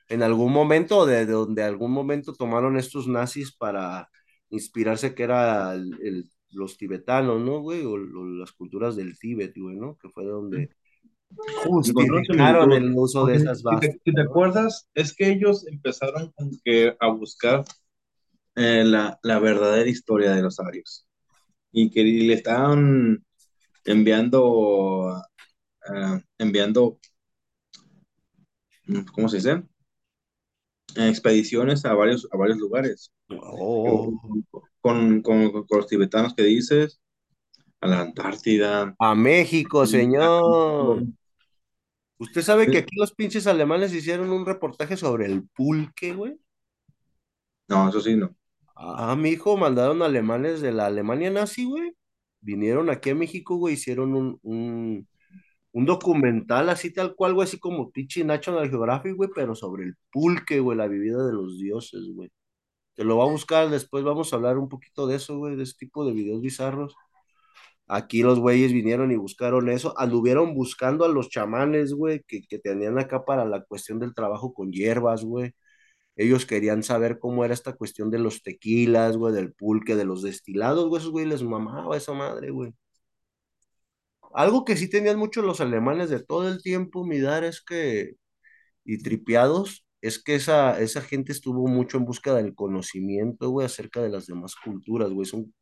en 0.09 0.23
algún 0.23 0.53
momento, 0.53 1.07
de, 1.07 1.27
de 1.27 1.33
donde 1.33 1.63
algún 1.63 1.93
momento 1.93 2.33
tomaron 2.35 2.77
estos 2.79 3.07
nazis 3.09 3.55
para 3.57 4.09
inspirarse, 4.51 5.15
que 5.15 5.23
era 5.25 5.75
el- 5.75 5.99
el- 6.03 6.31
los 6.51 6.77
tibetanos, 6.77 7.41
¿no, 7.41 7.61
güey? 7.61 7.85
O, 7.85 7.93
o 7.93 8.25
las 8.27 8.53
culturas 8.53 8.97
del 8.97 9.19
Tíbet, 9.19 9.57
güey, 9.57 9.77
¿no? 9.77 9.97
Que 9.97 10.09
fue 10.09 10.25
de 10.25 10.31
donde 10.31 10.71
justificaron 11.67 12.73
el 12.73 12.93
uso 12.95 13.27
de 13.27 13.37
esas 13.37 13.59
si 13.59 13.81
te, 13.81 14.01
si 14.05 14.13
te 14.13 14.21
acuerdas, 14.23 14.89
es 14.95 15.15
que 15.15 15.29
ellos 15.29 15.67
empezaron 15.67 16.33
que 16.65 16.97
a 16.99 17.09
buscar 17.09 17.65
eh, 18.57 18.83
la, 18.85 19.19
la 19.23 19.39
verdadera 19.39 19.89
historia 19.89 20.33
de 20.33 20.43
los 20.43 20.59
arios 20.59 21.07
y 21.71 21.91
que 21.91 22.03
le 22.03 22.33
estaban 22.33 23.25
enviando, 23.85 25.23
ah, 25.87 26.21
enviando, 26.39 26.99
mm, 28.87 29.05
¿cómo 29.13 29.29
se 29.29 29.37
dice? 29.37 29.63
Expediciones 30.97 31.85
a 31.85 31.95
varios, 31.95 32.29
a 32.33 32.37
varios 32.37 32.59
lugares. 32.59 33.13
Oh, 33.29 34.13
Con, 34.81 35.23
con, 35.23 35.53
con 35.53 35.79
los 35.79 35.87
tibetanos 35.87 36.35
que 36.35 36.43
dices, 36.45 37.01
a 37.81 37.87
la 37.89 38.01
Antártida. 38.01 38.97
a 38.99 39.15
México, 39.15 39.87
señor. 39.87 41.05
¿Usted 42.19 42.43
sabe 42.43 42.69
que 42.71 42.79
aquí 42.79 42.97
los 42.97 43.13
pinches 43.15 43.47
alemanes 43.47 43.93
hicieron 43.95 44.31
un 44.31 44.45
reportaje 44.47 44.97
sobre 44.97 45.27
el 45.27 45.49
pulque, 45.51 46.13
güey? 46.13 46.39
No, 47.69 47.89
eso 47.89 48.01
sí, 48.01 48.17
no. 48.17 48.35
Ah, 48.77 49.17
mi 49.17 49.31
hijo, 49.31 49.57
mandaron 49.57 50.03
alemanes 50.03 50.61
de 50.61 50.73
la 50.73 50.87
Alemania 50.87 51.31
nazi, 51.31 51.65
güey. 51.65 51.93
Vinieron 52.41 52.91
aquí 52.91 53.11
a 53.11 53.15
México, 53.15 53.57
güey, 53.57 53.75
hicieron 53.75 54.15
un, 54.15 54.39
un, 54.43 55.09
un 55.73 55.87
documental 55.87 56.69
así 56.71 56.93
tal 56.93 57.15
cual, 57.15 57.35
güey, 57.35 57.47
así 57.47 57.59
como 57.59 57.91
Pichi 57.93 58.25
National 58.25 58.69
Geographic, 58.71 59.15
güey, 59.17 59.31
pero 59.35 59.55
sobre 59.55 59.85
el 59.85 59.97
pulque, 60.13 60.61
güey, 60.61 60.77
la 60.79 60.89
bebida 60.89 61.25
de 61.27 61.33
los 61.33 61.59
dioses, 61.59 62.03
güey. 62.15 62.31
Te 62.95 63.05
lo 63.05 63.19
va 63.19 63.25
a 63.25 63.29
buscar, 63.29 63.71
después 63.71 64.05
vamos 64.05 64.33
a 64.33 64.37
hablar 64.37 64.59
un 64.59 64.69
poquito 64.69 65.07
de 65.07 65.17
eso, 65.17 65.39
güey, 65.39 65.57
de 65.57 65.65
ese 65.65 65.75
tipo 65.79 66.05
de 66.07 66.13
videos 66.13 66.43
bizarros. 66.43 66.95
Aquí 67.87 68.23
los 68.23 68.39
güeyes 68.39 68.73
vinieron 68.73 69.11
y 69.13 69.17
buscaron 69.17 69.69
eso, 69.71 69.95
anduvieron 69.99 70.55
buscando 70.55 71.05
a 71.05 71.09
los 71.09 71.31
chamanes, 71.31 71.95
güey, 71.95 72.23
que, 72.27 72.43
que 72.43 72.59
tenían 72.59 72.99
acá 72.99 73.25
para 73.25 73.45
la 73.47 73.65
cuestión 73.65 73.99
del 73.99 74.15
trabajo 74.15 74.53
con 74.53 74.73
hierbas, 74.73 75.25
güey. 75.25 75.53
Ellos 76.17 76.47
querían 76.47 76.83
saber 76.83 77.19
cómo 77.19 77.45
era 77.45 77.55
esta 77.55 77.75
cuestión 77.75 78.11
de 78.11 78.19
los 78.19 78.43
tequilas, 78.43 79.17
güey, 79.17 79.35
del 79.35 79.55
pulque, 79.55 79.97
de 79.97 80.05
los 80.05 80.23
destilados, 80.23 80.89
güey, 80.89 81.01
esos 81.01 81.13
güey 81.13 81.27
les 81.27 81.43
mamaba 81.43 81.97
esa 81.97 82.13
madre, 82.15 82.51
güey. 82.51 82.75
Algo 84.39 84.65
que 84.65 84.77
sí 84.77 84.89
tenían 84.89 85.19
mucho 85.19 85.43
los 85.43 85.61
alemanes 85.61 86.11
de 86.11 86.23
todo 86.23 86.47
el 86.47 86.63
tiempo, 86.63 87.05
mirar, 87.05 87.43
es 87.43 87.61
que, 87.61 88.15
y 88.85 88.99
tripeados, 89.03 89.85
es 90.01 90.23
que 90.23 90.37
esa, 90.37 90.81
esa 90.81 91.01
gente 91.01 91.33
estuvo 91.33 91.67
mucho 91.67 91.97
en 91.97 92.05
busca 92.05 92.33
del 92.35 92.55
conocimiento, 92.55 93.51
güey, 93.51 93.67
acerca 93.67 94.01
de 94.01 94.11
las 94.11 94.27
demás 94.27 94.55
culturas, 94.55 95.11
güey, 95.11 95.27
son 95.27 95.53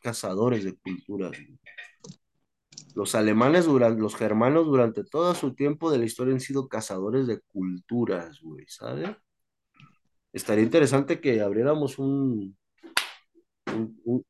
cazadores 0.00 0.62
de 0.62 0.76
culturas. 0.76 1.32
güey. 1.32 1.58
Los 2.94 3.16
alemanes, 3.16 3.64
durante, 3.64 4.00
los 4.00 4.14
germanos, 4.14 4.64
durante 4.64 5.02
todo 5.02 5.34
su 5.34 5.52
tiempo 5.56 5.90
de 5.90 5.98
la 5.98 6.04
historia 6.04 6.32
han 6.32 6.38
sido 6.38 6.68
cazadores 6.68 7.26
de 7.26 7.40
culturas, 7.40 8.38
güey, 8.40 8.64
¿sabes? 8.68 9.10
Estaría 10.32 10.62
interesante 10.62 11.20
que 11.20 11.40
abriéramos 11.40 11.98
un- 11.98 12.56
un- 14.04 14.24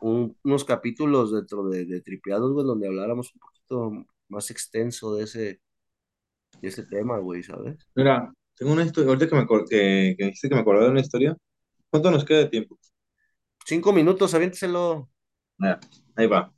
un- 0.00 0.36
unos 0.44 0.64
capítulos 0.64 1.32
dentro 1.32 1.68
de, 1.68 1.84
de 1.84 2.00
Tripeados, 2.00 2.52
güey, 2.52 2.66
donde 2.66 2.86
habláramos 2.86 3.32
un 3.34 3.40
poquito 3.40 4.06
más 4.28 4.50
extenso 4.50 5.14
de 5.14 5.24
ese, 5.24 5.60
de 6.60 6.68
ese 6.68 6.84
tema, 6.86 7.18
güey, 7.18 7.42
¿sabes? 7.42 7.76
Mira, 7.94 8.32
tengo 8.56 8.72
una 8.72 8.84
historia, 8.84 9.08
ahorita 9.10 9.28
que 9.28 9.34
me, 9.36 9.46
que, 9.46 10.14
que 10.18 10.24
dijiste 10.24 10.48
que 10.48 10.54
me 10.54 10.60
acordé 10.60 10.84
de 10.84 10.90
una 10.90 11.00
historia. 11.00 11.36
¿Cuánto 11.90 12.10
nos 12.10 12.24
queda 12.24 12.38
de 12.40 12.48
tiempo? 12.48 12.78
Cinco 13.64 13.92
minutos, 13.92 14.34
aviénteselo. 14.34 15.10
Ah, 15.60 15.78
ahí 16.16 16.26
va. 16.26 16.52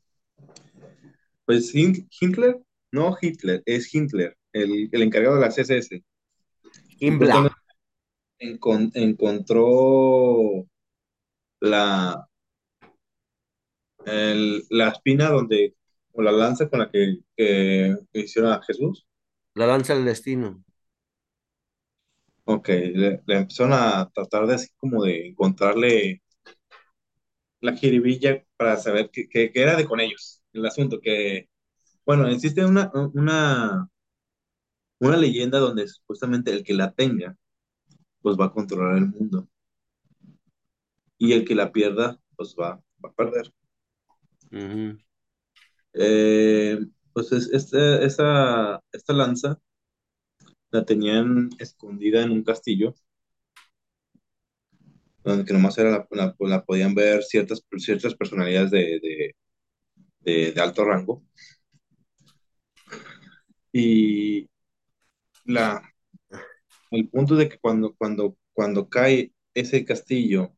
Pues 1.45 1.75
Hitler, 1.75 2.61
no 2.93 3.17
Hitler, 3.21 3.63
es 3.65 3.95
Hitler, 3.95 4.37
el, 4.53 4.89
el 4.93 5.03
encargado 5.03 5.37
de 5.37 5.41
la 5.41 5.51
CSS. 5.51 6.05
Supuestamente 7.01 7.57
encon- 8.41 8.91
encontró 8.95 10.67
la, 11.61 12.28
el- 14.09 14.65
la 14.71 14.89
espina 14.91 15.31
donde, 15.31 15.77
o 16.13 16.23
la 16.23 16.33
lanza 16.33 16.69
con 16.69 16.81
la 16.81 16.91
que, 16.91 17.19
que 17.37 17.97
hicieron 18.15 18.53
a 18.53 18.63
Jesús. 18.63 19.07
La 19.57 19.67
lanza 19.67 19.95
del 19.95 20.07
destino. 20.07 20.65
Ok, 22.45 22.69
le, 22.69 23.23
le 23.27 23.37
empezaron 23.37 23.73
a 23.75 24.11
tratar 24.13 24.47
de 24.49 24.55
así 24.55 24.69
como 24.79 25.05
de 25.05 25.29
encontrarle 25.29 26.23
la 27.61 27.77
jiribilla 27.77 28.45
para 28.57 28.77
saber 28.77 29.11
que, 29.11 29.29
que, 29.29 29.53
que 29.53 29.63
era 29.63 29.77
de 29.77 29.87
con 29.87 30.01
ellos, 30.01 30.43
el 30.53 30.67
asunto, 30.67 31.01
que, 31.01 31.49
bueno, 32.07 32.29
existe 32.29 32.65
una, 32.67 32.91
una, 33.15 33.89
una 35.01 35.17
leyenda 35.17 35.59
donde 35.59 35.89
supuestamente 35.89 36.53
el 36.53 36.63
que 36.63 36.73
la 36.73 36.93
tenga, 36.93 37.37
pues 38.23 38.37
va 38.39 38.47
a 38.47 38.53
controlar 38.53 38.99
el 38.99 39.09
mundo, 39.09 39.49
y 41.19 41.33
el 41.33 41.45
que 41.45 41.55
la 41.55 41.71
pierda, 41.73 42.19
pues 42.37 42.57
va, 42.59 42.83
va 43.05 43.11
a 43.11 43.15
perder. 43.15 43.53
Eh, 45.95 46.79
pues 47.13 47.33
es, 47.33 47.49
esa, 47.75 48.83
esta 48.93 49.13
lanza 49.13 49.61
la 50.71 50.83
tenían 50.87 51.51
escondida 51.59 52.23
en 52.23 52.31
un 52.31 52.43
castillo, 52.43 52.95
donde 55.25 55.45
que 55.45 55.53
nomás 55.53 55.77
era 55.79 55.91
la, 55.91 56.07
la, 56.11 56.35
la 56.39 56.65
podían 56.65 56.95
ver 56.95 57.23
ciertas, 57.23 57.65
ciertas 57.79 58.15
personalidades 58.15 58.71
de, 58.71 59.01
de, 59.03 59.37
de, 60.21 60.53
de 60.53 60.61
alto 60.61 60.85
rango. 60.85 61.25
Y 63.73 64.49
la, 65.47 65.83
el 66.91 67.09
punto 67.09 67.35
de 67.37 67.49
que 67.49 67.59
cuando, 67.59 67.95
cuando, 67.97 68.37
cuando 68.53 68.89
cae 68.91 69.33
ese 69.55 69.85
castillo, 69.87 70.53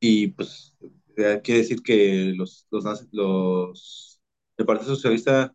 y 0.00 0.28
pues 0.28 0.76
quiere 1.14 1.60
decir 1.62 1.82
que 1.82 2.32
los, 2.36 2.66
los, 2.70 2.84
los- 3.12 4.20
el 4.56 4.66
Partido 4.66 4.94
Socialista 4.94 5.54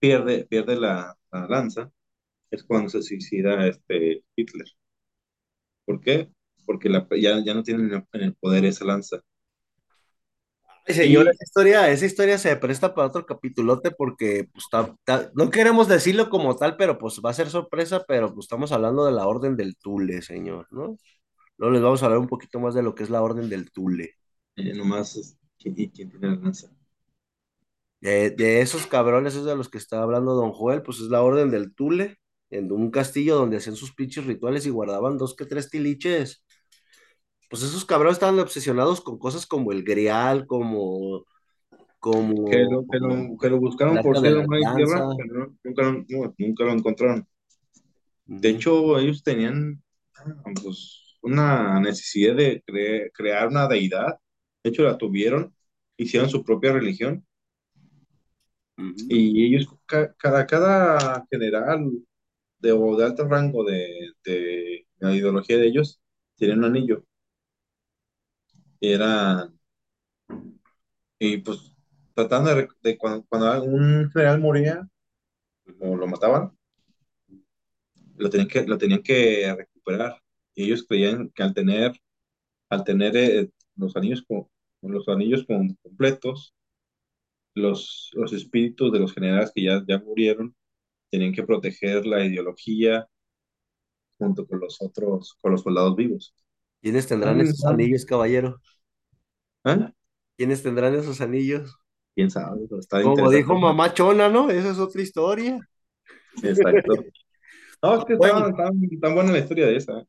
pierde, 0.00 0.46
pierde 0.46 0.76
la, 0.80 1.16
la 1.32 1.46
lanza, 1.48 1.92
es 2.50 2.64
cuando 2.64 2.90
se 2.90 3.02
suicida 3.02 3.66
este 3.68 4.24
Hitler. 4.36 4.66
¿Por 5.84 6.00
qué? 6.00 6.30
porque 6.64 6.88
ya, 7.20 7.42
ya 7.44 7.54
no 7.54 7.62
tienen 7.62 7.92
en 8.12 8.22
el 8.22 8.34
poder 8.36 8.64
esa 8.64 8.84
lanza. 8.86 9.20
Señor, 10.86 11.28
esa 11.28 11.44
historia, 11.44 11.88
esa 11.90 12.06
historia 12.06 12.38
se 12.38 12.56
presta 12.56 12.94
para 12.94 13.06
otro 13.08 13.24
capitulote 13.26 13.92
porque 13.92 14.48
pues, 14.52 14.66
no 15.34 15.50
queremos 15.50 15.86
decirlo 15.88 16.30
como 16.30 16.56
tal, 16.56 16.76
pero 16.76 16.98
pues 16.98 17.20
va 17.24 17.30
a 17.30 17.34
ser 17.34 17.48
sorpresa, 17.50 18.04
pero 18.08 18.34
pues 18.34 18.46
estamos 18.46 18.72
hablando 18.72 19.04
de 19.06 19.12
la 19.12 19.26
Orden 19.28 19.56
del 19.56 19.76
Tule, 19.76 20.22
señor, 20.22 20.66
¿no? 20.72 20.96
Luego 21.58 21.72
les 21.74 21.82
vamos 21.82 22.02
a 22.02 22.06
hablar 22.06 22.20
un 22.20 22.28
poquito 22.28 22.60
más 22.60 22.74
de 22.74 22.82
lo 22.84 22.94
que 22.94 23.04
es 23.04 23.10
la 23.10 23.22
Orden 23.22 23.48
del 23.50 23.70
Tule. 23.72 24.16
Eh, 24.56 24.74
nomás, 24.74 25.16
es- 25.16 25.36
¿quién, 25.58 25.74
y 25.76 25.88
quién 25.90 26.10
tiene 26.10 26.28
la 26.28 26.36
lanza? 26.36 26.70
De, 28.00 28.30
de 28.30 28.60
esos 28.62 28.86
cabrones 28.86 29.34
es 29.34 29.44
de 29.44 29.54
los 29.56 29.68
que 29.68 29.76
está 29.78 30.02
hablando 30.02 30.34
Don 30.34 30.52
Joel, 30.52 30.82
pues 30.82 30.98
es 31.00 31.08
la 31.08 31.22
Orden 31.22 31.50
del 31.50 31.74
Tule, 31.74 32.16
en 32.50 32.72
un 32.72 32.90
castillo 32.90 33.36
donde 33.36 33.58
hacían 33.58 33.76
sus 33.76 33.94
pinches 33.94 34.24
rituales 34.24 34.64
y 34.66 34.70
guardaban 34.70 35.18
dos 35.18 35.36
que 35.36 35.44
tres 35.44 35.68
tiliches. 35.70 36.44
Pues 37.50 37.62
esos 37.62 37.84
cabrones 37.84 38.14
estaban 38.14 38.38
obsesionados 38.38 39.00
con 39.00 39.18
cosas 39.18 39.44
como 39.46 39.72
el 39.72 39.82
Grial, 39.82 40.46
como, 40.46 41.24
Que 41.70 41.84
como 41.98 42.44
lo, 42.70 42.86
que 42.90 42.98
lo, 42.98 43.38
que 43.38 43.50
lo 43.50 43.58
buscaron 43.60 43.98
por 44.02 44.16
y 44.16 44.18
Alianza. 44.18 44.76
tierra, 44.76 45.08
pero 45.18 45.34
no- 45.34 45.56
nunca, 45.62 45.82
lo- 45.82 46.04
no, 46.08 46.34
nunca 46.38 46.64
lo 46.64 46.72
encontraron. 46.72 47.26
De 48.24 48.48
hecho, 48.48 48.98
ellos 48.98 49.22
tenían 49.22 49.82
ah, 50.16 50.34
pues, 50.62 51.18
una 51.22 51.80
necesidad 51.80 52.36
de 52.36 52.62
cre- 52.64 53.10
crear 53.12 53.48
una 53.48 53.66
deidad. 53.68 54.18
De 54.64 54.70
hecho, 54.70 54.84
la 54.84 54.96
tuvieron, 54.98 55.54
hicieron 55.98 56.30
su 56.30 56.42
propia 56.44 56.72
religión 56.72 57.26
y 59.08 59.46
ellos, 59.46 59.68
ca- 59.86 60.14
cada, 60.16 60.46
cada 60.46 61.26
general 61.30 61.90
de, 62.58 62.72
o 62.72 62.96
de 62.96 63.04
alto 63.06 63.26
rango 63.28 63.64
de, 63.64 64.12
de 64.24 64.86
la 64.98 65.14
ideología 65.14 65.58
de 65.58 65.68
ellos, 65.68 66.00
tienen 66.36 66.60
un 66.60 66.66
anillo. 66.66 67.04
Eran, 68.80 69.58
y 71.18 71.38
pues 71.38 71.74
tratando 72.14 72.54
de 72.82 72.98
cuando, 72.98 73.24
cuando 73.28 73.62
un 73.64 74.10
general 74.12 74.40
moría 74.40 74.88
o 75.80 75.96
lo 75.96 76.06
mataban, 76.06 76.52
lo 78.16 78.30
tenían 78.30 78.48
que, 78.48 78.62
lo 78.66 78.78
tenían 78.78 79.02
que 79.02 79.54
recuperar. 79.56 80.20
Y 80.54 80.64
ellos 80.64 80.84
creían 80.86 81.30
que 81.30 81.42
al 81.42 81.54
tener, 81.54 81.92
al 82.70 82.84
tener 82.84 83.16
eh, 83.16 83.50
los 83.80 83.96
anillos, 83.96 84.24
con, 84.28 84.46
los 84.82 85.08
anillos 85.08 85.44
con- 85.46 85.76
completos, 85.82 86.54
los, 87.54 88.10
los 88.14 88.32
espíritus 88.32 88.90
de 88.92 88.98
los 89.00 89.12
generales 89.14 89.52
que 89.54 89.62
ya, 89.64 89.82
ya 89.86 89.98
murieron 90.00 90.54
tenían 91.10 91.32
que 91.34 91.44
proteger 91.44 92.06
la 92.06 92.24
ideología 92.24 93.08
junto 94.18 94.46
con 94.46 94.60
los 94.60 94.80
otros, 94.80 95.36
con 95.40 95.50
los 95.52 95.62
soldados 95.62 95.96
vivos. 95.96 96.32
¿Quiénes 96.82 97.06
tendrán 97.06 97.40
¿Saben? 97.40 97.40
esos 97.40 97.64
anillos, 97.66 98.04
caballero? 98.04 98.60
¿Ah? 99.64 99.92
¿Quiénes 100.36 100.62
tendrán 100.64 100.94
esos 100.96 101.20
anillos? 101.20 101.76
¿Quién 102.14 102.30
sabe? 102.30 102.66
Pero 102.68 102.80
Está 102.80 103.00
Como 103.00 103.30
dijo 103.30 103.56
mamá 103.56 103.92
Chona, 103.94 104.28
¿no? 104.28 104.50
Esa 104.50 104.70
es 104.70 104.78
otra 104.78 105.02
historia. 105.02 105.58
Exacto. 106.42 106.94
No, 107.82 107.96
es 107.98 108.04
que 108.06 108.14
Bueno, 108.16 108.40
está 108.40 108.54
tan, 108.56 108.80
tan 109.00 109.14
buena 109.14 109.32
la 109.32 109.38
historia 109.40 109.66
de 109.66 109.76
esa. 109.76 110.04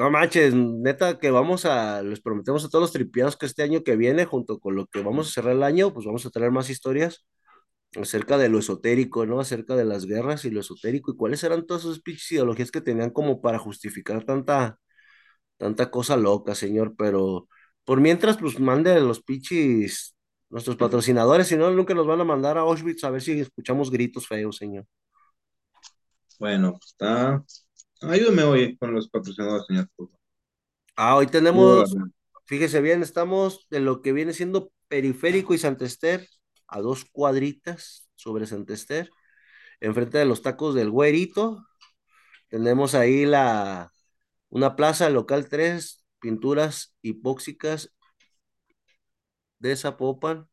No 0.00 0.10
manches, 0.10 0.54
neta 0.54 1.18
que 1.18 1.30
vamos 1.30 1.66
a, 1.66 2.02
les 2.02 2.20
prometemos 2.22 2.64
a 2.64 2.68
todos 2.70 2.82
los 2.84 2.92
tripiados 2.92 3.36
que 3.36 3.44
este 3.46 3.62
año 3.62 3.82
que 3.84 3.96
viene, 3.96 4.24
junto 4.24 4.58
con 4.58 4.74
lo 4.74 4.86
que 4.86 5.02
vamos 5.02 5.28
a 5.28 5.32
cerrar 5.32 5.52
el 5.54 5.62
año, 5.62 5.92
pues 5.92 6.06
vamos 6.06 6.24
a 6.24 6.30
traer 6.30 6.50
más 6.50 6.70
historias 6.70 7.26
acerca 8.00 8.38
de 8.38 8.48
lo 8.48 8.58
esotérico, 8.60 9.26
¿no? 9.26 9.40
Acerca 9.40 9.76
de 9.76 9.84
las 9.84 10.06
guerras 10.06 10.44
y 10.46 10.50
lo 10.50 10.60
esotérico 10.60 11.12
y 11.12 11.16
cuáles 11.16 11.44
eran 11.44 11.66
todas 11.66 11.84
esas 11.84 12.00
pinches 12.00 12.32
ideologías 12.32 12.70
que 12.70 12.80
tenían 12.80 13.10
como 13.10 13.42
para 13.42 13.58
justificar 13.58 14.24
tanta, 14.24 14.78
tanta 15.58 15.90
cosa 15.90 16.16
loca, 16.16 16.54
señor, 16.54 16.94
pero 16.98 17.48
por 17.84 18.00
mientras, 18.00 18.38
pues 18.38 18.60
mande 18.60 19.00
los 19.00 19.22
pichis, 19.22 20.16
nuestros 20.50 20.76
patrocinadores, 20.76 21.48
si 21.48 21.56
no, 21.56 21.70
nunca 21.72 21.94
nos 21.94 22.06
van 22.06 22.20
a 22.22 22.24
mandar 22.24 22.58
a 22.58 22.62
Auschwitz 22.62 23.04
a 23.04 23.10
ver 23.10 23.22
si 23.22 23.40
escuchamos 23.40 23.90
gritos 23.90 24.26
feos, 24.28 24.56
señor. 24.56 24.86
Bueno, 26.38 26.72
pues 26.72 26.86
está. 26.88 27.44
Ayúdame 28.02 28.42
hoy 28.44 28.76
con 28.78 28.94
los 28.94 29.08
patrocinadores, 29.08 29.66
señor. 29.66 29.88
Ah, 30.96 31.16
hoy 31.16 31.26
tenemos, 31.26 31.94
fíjese 32.46 32.80
bien, 32.80 33.02
estamos 33.02 33.66
de 33.68 33.80
lo 33.80 34.00
que 34.00 34.12
viene 34.12 34.32
siendo 34.32 34.72
Periférico 34.88 35.52
y 35.52 35.58
Santester, 35.58 36.26
a 36.66 36.80
dos 36.80 37.04
cuadritas 37.04 38.08
sobre 38.14 38.46
Santester, 38.46 39.10
enfrente 39.80 40.16
de 40.16 40.24
los 40.24 40.40
tacos 40.40 40.74
del 40.74 40.90
Güerito. 40.90 41.66
Tenemos 42.48 42.94
ahí 42.94 43.26
la, 43.26 43.92
una 44.48 44.76
plaza, 44.76 45.10
local 45.10 45.48
3, 45.48 46.04
pinturas 46.20 46.96
hipóxicas 47.02 47.92
de 49.58 49.76
Zapopan, 49.76 50.48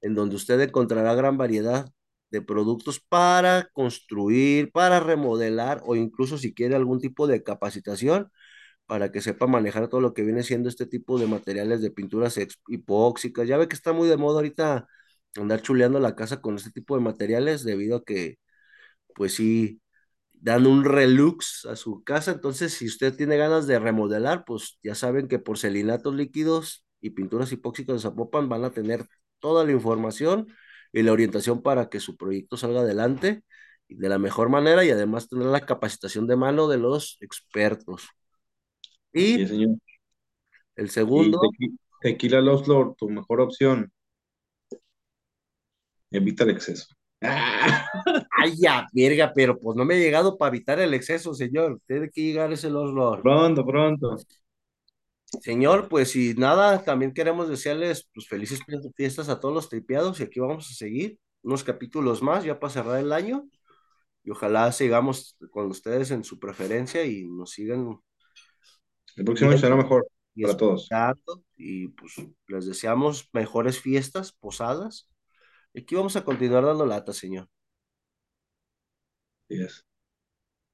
en 0.00 0.14
donde 0.14 0.36
usted 0.36 0.60
encontrará 0.60 1.14
gran 1.14 1.36
variedad 1.36 1.92
de 2.30 2.42
productos 2.42 3.00
para 3.00 3.68
construir, 3.72 4.70
para 4.72 5.00
remodelar 5.00 5.82
o 5.86 5.96
incluso 5.96 6.38
si 6.38 6.54
quiere 6.54 6.76
algún 6.76 7.00
tipo 7.00 7.26
de 7.26 7.42
capacitación 7.42 8.30
para 8.86 9.12
que 9.12 9.20
sepa 9.22 9.46
manejar 9.46 9.88
todo 9.88 10.00
lo 10.00 10.14
que 10.14 10.22
viene 10.24 10.42
siendo 10.42 10.68
este 10.68 10.86
tipo 10.86 11.18
de 11.18 11.26
materiales 11.26 11.82
de 11.82 11.90
pinturas 11.90 12.38
hipóxicas. 12.68 13.48
Ya 13.48 13.58
ve 13.58 13.68
que 13.68 13.76
está 13.76 13.92
muy 13.92 14.08
de 14.08 14.16
moda 14.16 14.36
ahorita 14.38 14.88
andar 15.36 15.62
chuleando 15.62 16.00
la 16.00 16.16
casa 16.16 16.40
con 16.40 16.56
este 16.56 16.70
tipo 16.70 16.96
de 16.96 17.02
materiales 17.02 17.64
debido 17.64 17.98
a 17.98 18.04
que, 18.04 18.38
pues 19.14 19.34
sí, 19.34 19.80
dan 20.34 20.66
un 20.66 20.84
relux 20.84 21.66
a 21.66 21.76
su 21.76 22.02
casa. 22.04 22.32
Entonces, 22.32 22.74
si 22.74 22.86
usted 22.86 23.14
tiene 23.16 23.36
ganas 23.36 23.66
de 23.66 23.78
remodelar, 23.78 24.44
pues 24.46 24.78
ya 24.82 24.94
saben 24.94 25.28
que 25.28 25.38
porcelanatos 25.38 26.14
líquidos 26.14 26.84
y 27.00 27.10
pinturas 27.10 27.52
hipóxicas 27.52 27.96
de 27.96 28.02
Zapopan 28.02 28.48
van 28.48 28.64
a 28.64 28.70
tener 28.72 29.06
toda 29.40 29.64
la 29.64 29.72
información 29.72 30.48
y 30.92 31.02
la 31.02 31.12
orientación 31.12 31.62
para 31.62 31.88
que 31.88 32.00
su 32.00 32.16
proyecto 32.16 32.56
salga 32.56 32.80
adelante 32.80 33.42
de 33.88 34.08
la 34.08 34.18
mejor 34.18 34.48
manera 34.50 34.84
y 34.84 34.90
además 34.90 35.28
tener 35.28 35.46
la 35.46 35.60
capacitación 35.60 36.26
de 36.26 36.36
mano 36.36 36.68
de 36.68 36.78
los 36.78 37.16
expertos. 37.20 38.08
Y 39.12 39.46
señor. 39.46 39.76
el 40.76 40.90
segundo, 40.90 41.40
tequi- 41.40 41.76
Tequila 42.00 42.40
Lost 42.40 42.68
Lord, 42.68 42.94
tu 42.96 43.08
mejor 43.10 43.40
opción. 43.40 43.90
Evita 46.10 46.44
el 46.44 46.50
exceso. 46.50 46.86
Ay 47.20 48.52
ya, 48.60 48.86
verga, 48.92 49.32
pero 49.34 49.58
pues 49.58 49.76
no 49.76 49.84
me 49.84 49.94
ha 49.94 49.98
llegado 49.98 50.38
para 50.38 50.54
evitar 50.54 50.78
el 50.78 50.94
exceso, 50.94 51.34
señor. 51.34 51.80
Tiene 51.86 52.08
que 52.10 52.22
llegar 52.22 52.52
ese 52.52 52.70
Los 52.70 52.92
Lord. 52.92 53.22
Pronto, 53.22 53.66
pronto. 53.66 54.16
Señor, 55.42 55.88
pues 55.88 56.16
y 56.16 56.34
nada, 56.34 56.84
también 56.84 57.12
queremos 57.12 57.48
desearles 57.48 58.08
pues 58.14 58.26
felices 58.28 58.60
fie- 58.66 58.92
fiestas 58.96 59.28
a 59.28 59.40
todos 59.40 59.54
los 59.54 59.68
tripiados 59.68 60.20
y 60.20 60.22
aquí 60.24 60.40
vamos 60.40 60.70
a 60.70 60.74
seguir 60.74 61.18
unos 61.42 61.64
capítulos 61.64 62.22
más 62.22 62.44
ya 62.44 62.58
para 62.58 62.72
cerrar 62.72 62.98
el 62.98 63.12
año 63.12 63.46
y 64.24 64.30
ojalá 64.32 64.72
sigamos 64.72 65.36
con 65.52 65.66
ustedes 65.68 66.10
en 66.12 66.24
su 66.24 66.38
preferencia 66.38 67.04
y 67.04 67.24
nos 67.28 67.50
sigan 67.52 68.00
El 69.16 69.24
próximo 69.24 69.50
año 69.50 69.58
será 69.58 69.76
mejor 69.76 70.08
y 70.34 70.42
para 70.42 70.56
todos. 70.56 70.88
y 71.56 71.88
pues 71.88 72.14
les 72.46 72.66
deseamos 72.66 73.28
mejores 73.32 73.80
fiestas, 73.80 74.32
posadas. 74.32 75.08
Y 75.74 75.80
aquí 75.82 75.94
vamos 75.96 76.16
a 76.16 76.24
continuar 76.24 76.64
dando 76.64 76.86
lata, 76.86 77.12
señor. 77.12 77.48
Así 79.50 79.62
es. 79.62 79.84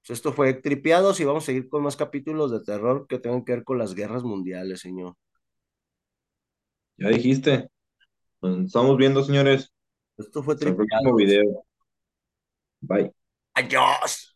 Pues 0.06 0.18
esto 0.18 0.32
fue 0.34 0.52
Tripiados 0.52 1.18
y 1.20 1.24
vamos 1.24 1.44
a 1.44 1.46
seguir 1.46 1.68
con 1.68 1.82
más 1.82 1.96
capítulos 1.96 2.50
de 2.50 2.60
terror 2.60 3.06
que 3.08 3.18
tengan 3.18 3.42
que 3.44 3.52
ver 3.52 3.64
con 3.64 3.78
las 3.78 3.94
guerras 3.94 4.22
mundiales, 4.22 4.80
señor. 4.80 5.14
Ya 6.98 7.08
dijiste. 7.08 7.68
Nos 8.42 8.66
estamos 8.66 8.96
viendo, 8.98 9.22
señores. 9.24 9.72
Esto 10.18 10.42
fue 10.42 10.54
Hasta 10.54 10.68
el 10.68 10.76
próximo 10.76 11.16
Tripiados. 11.16 11.16
video. 11.16 11.64
Bye. 12.80 13.12
Adiós. 13.54 14.33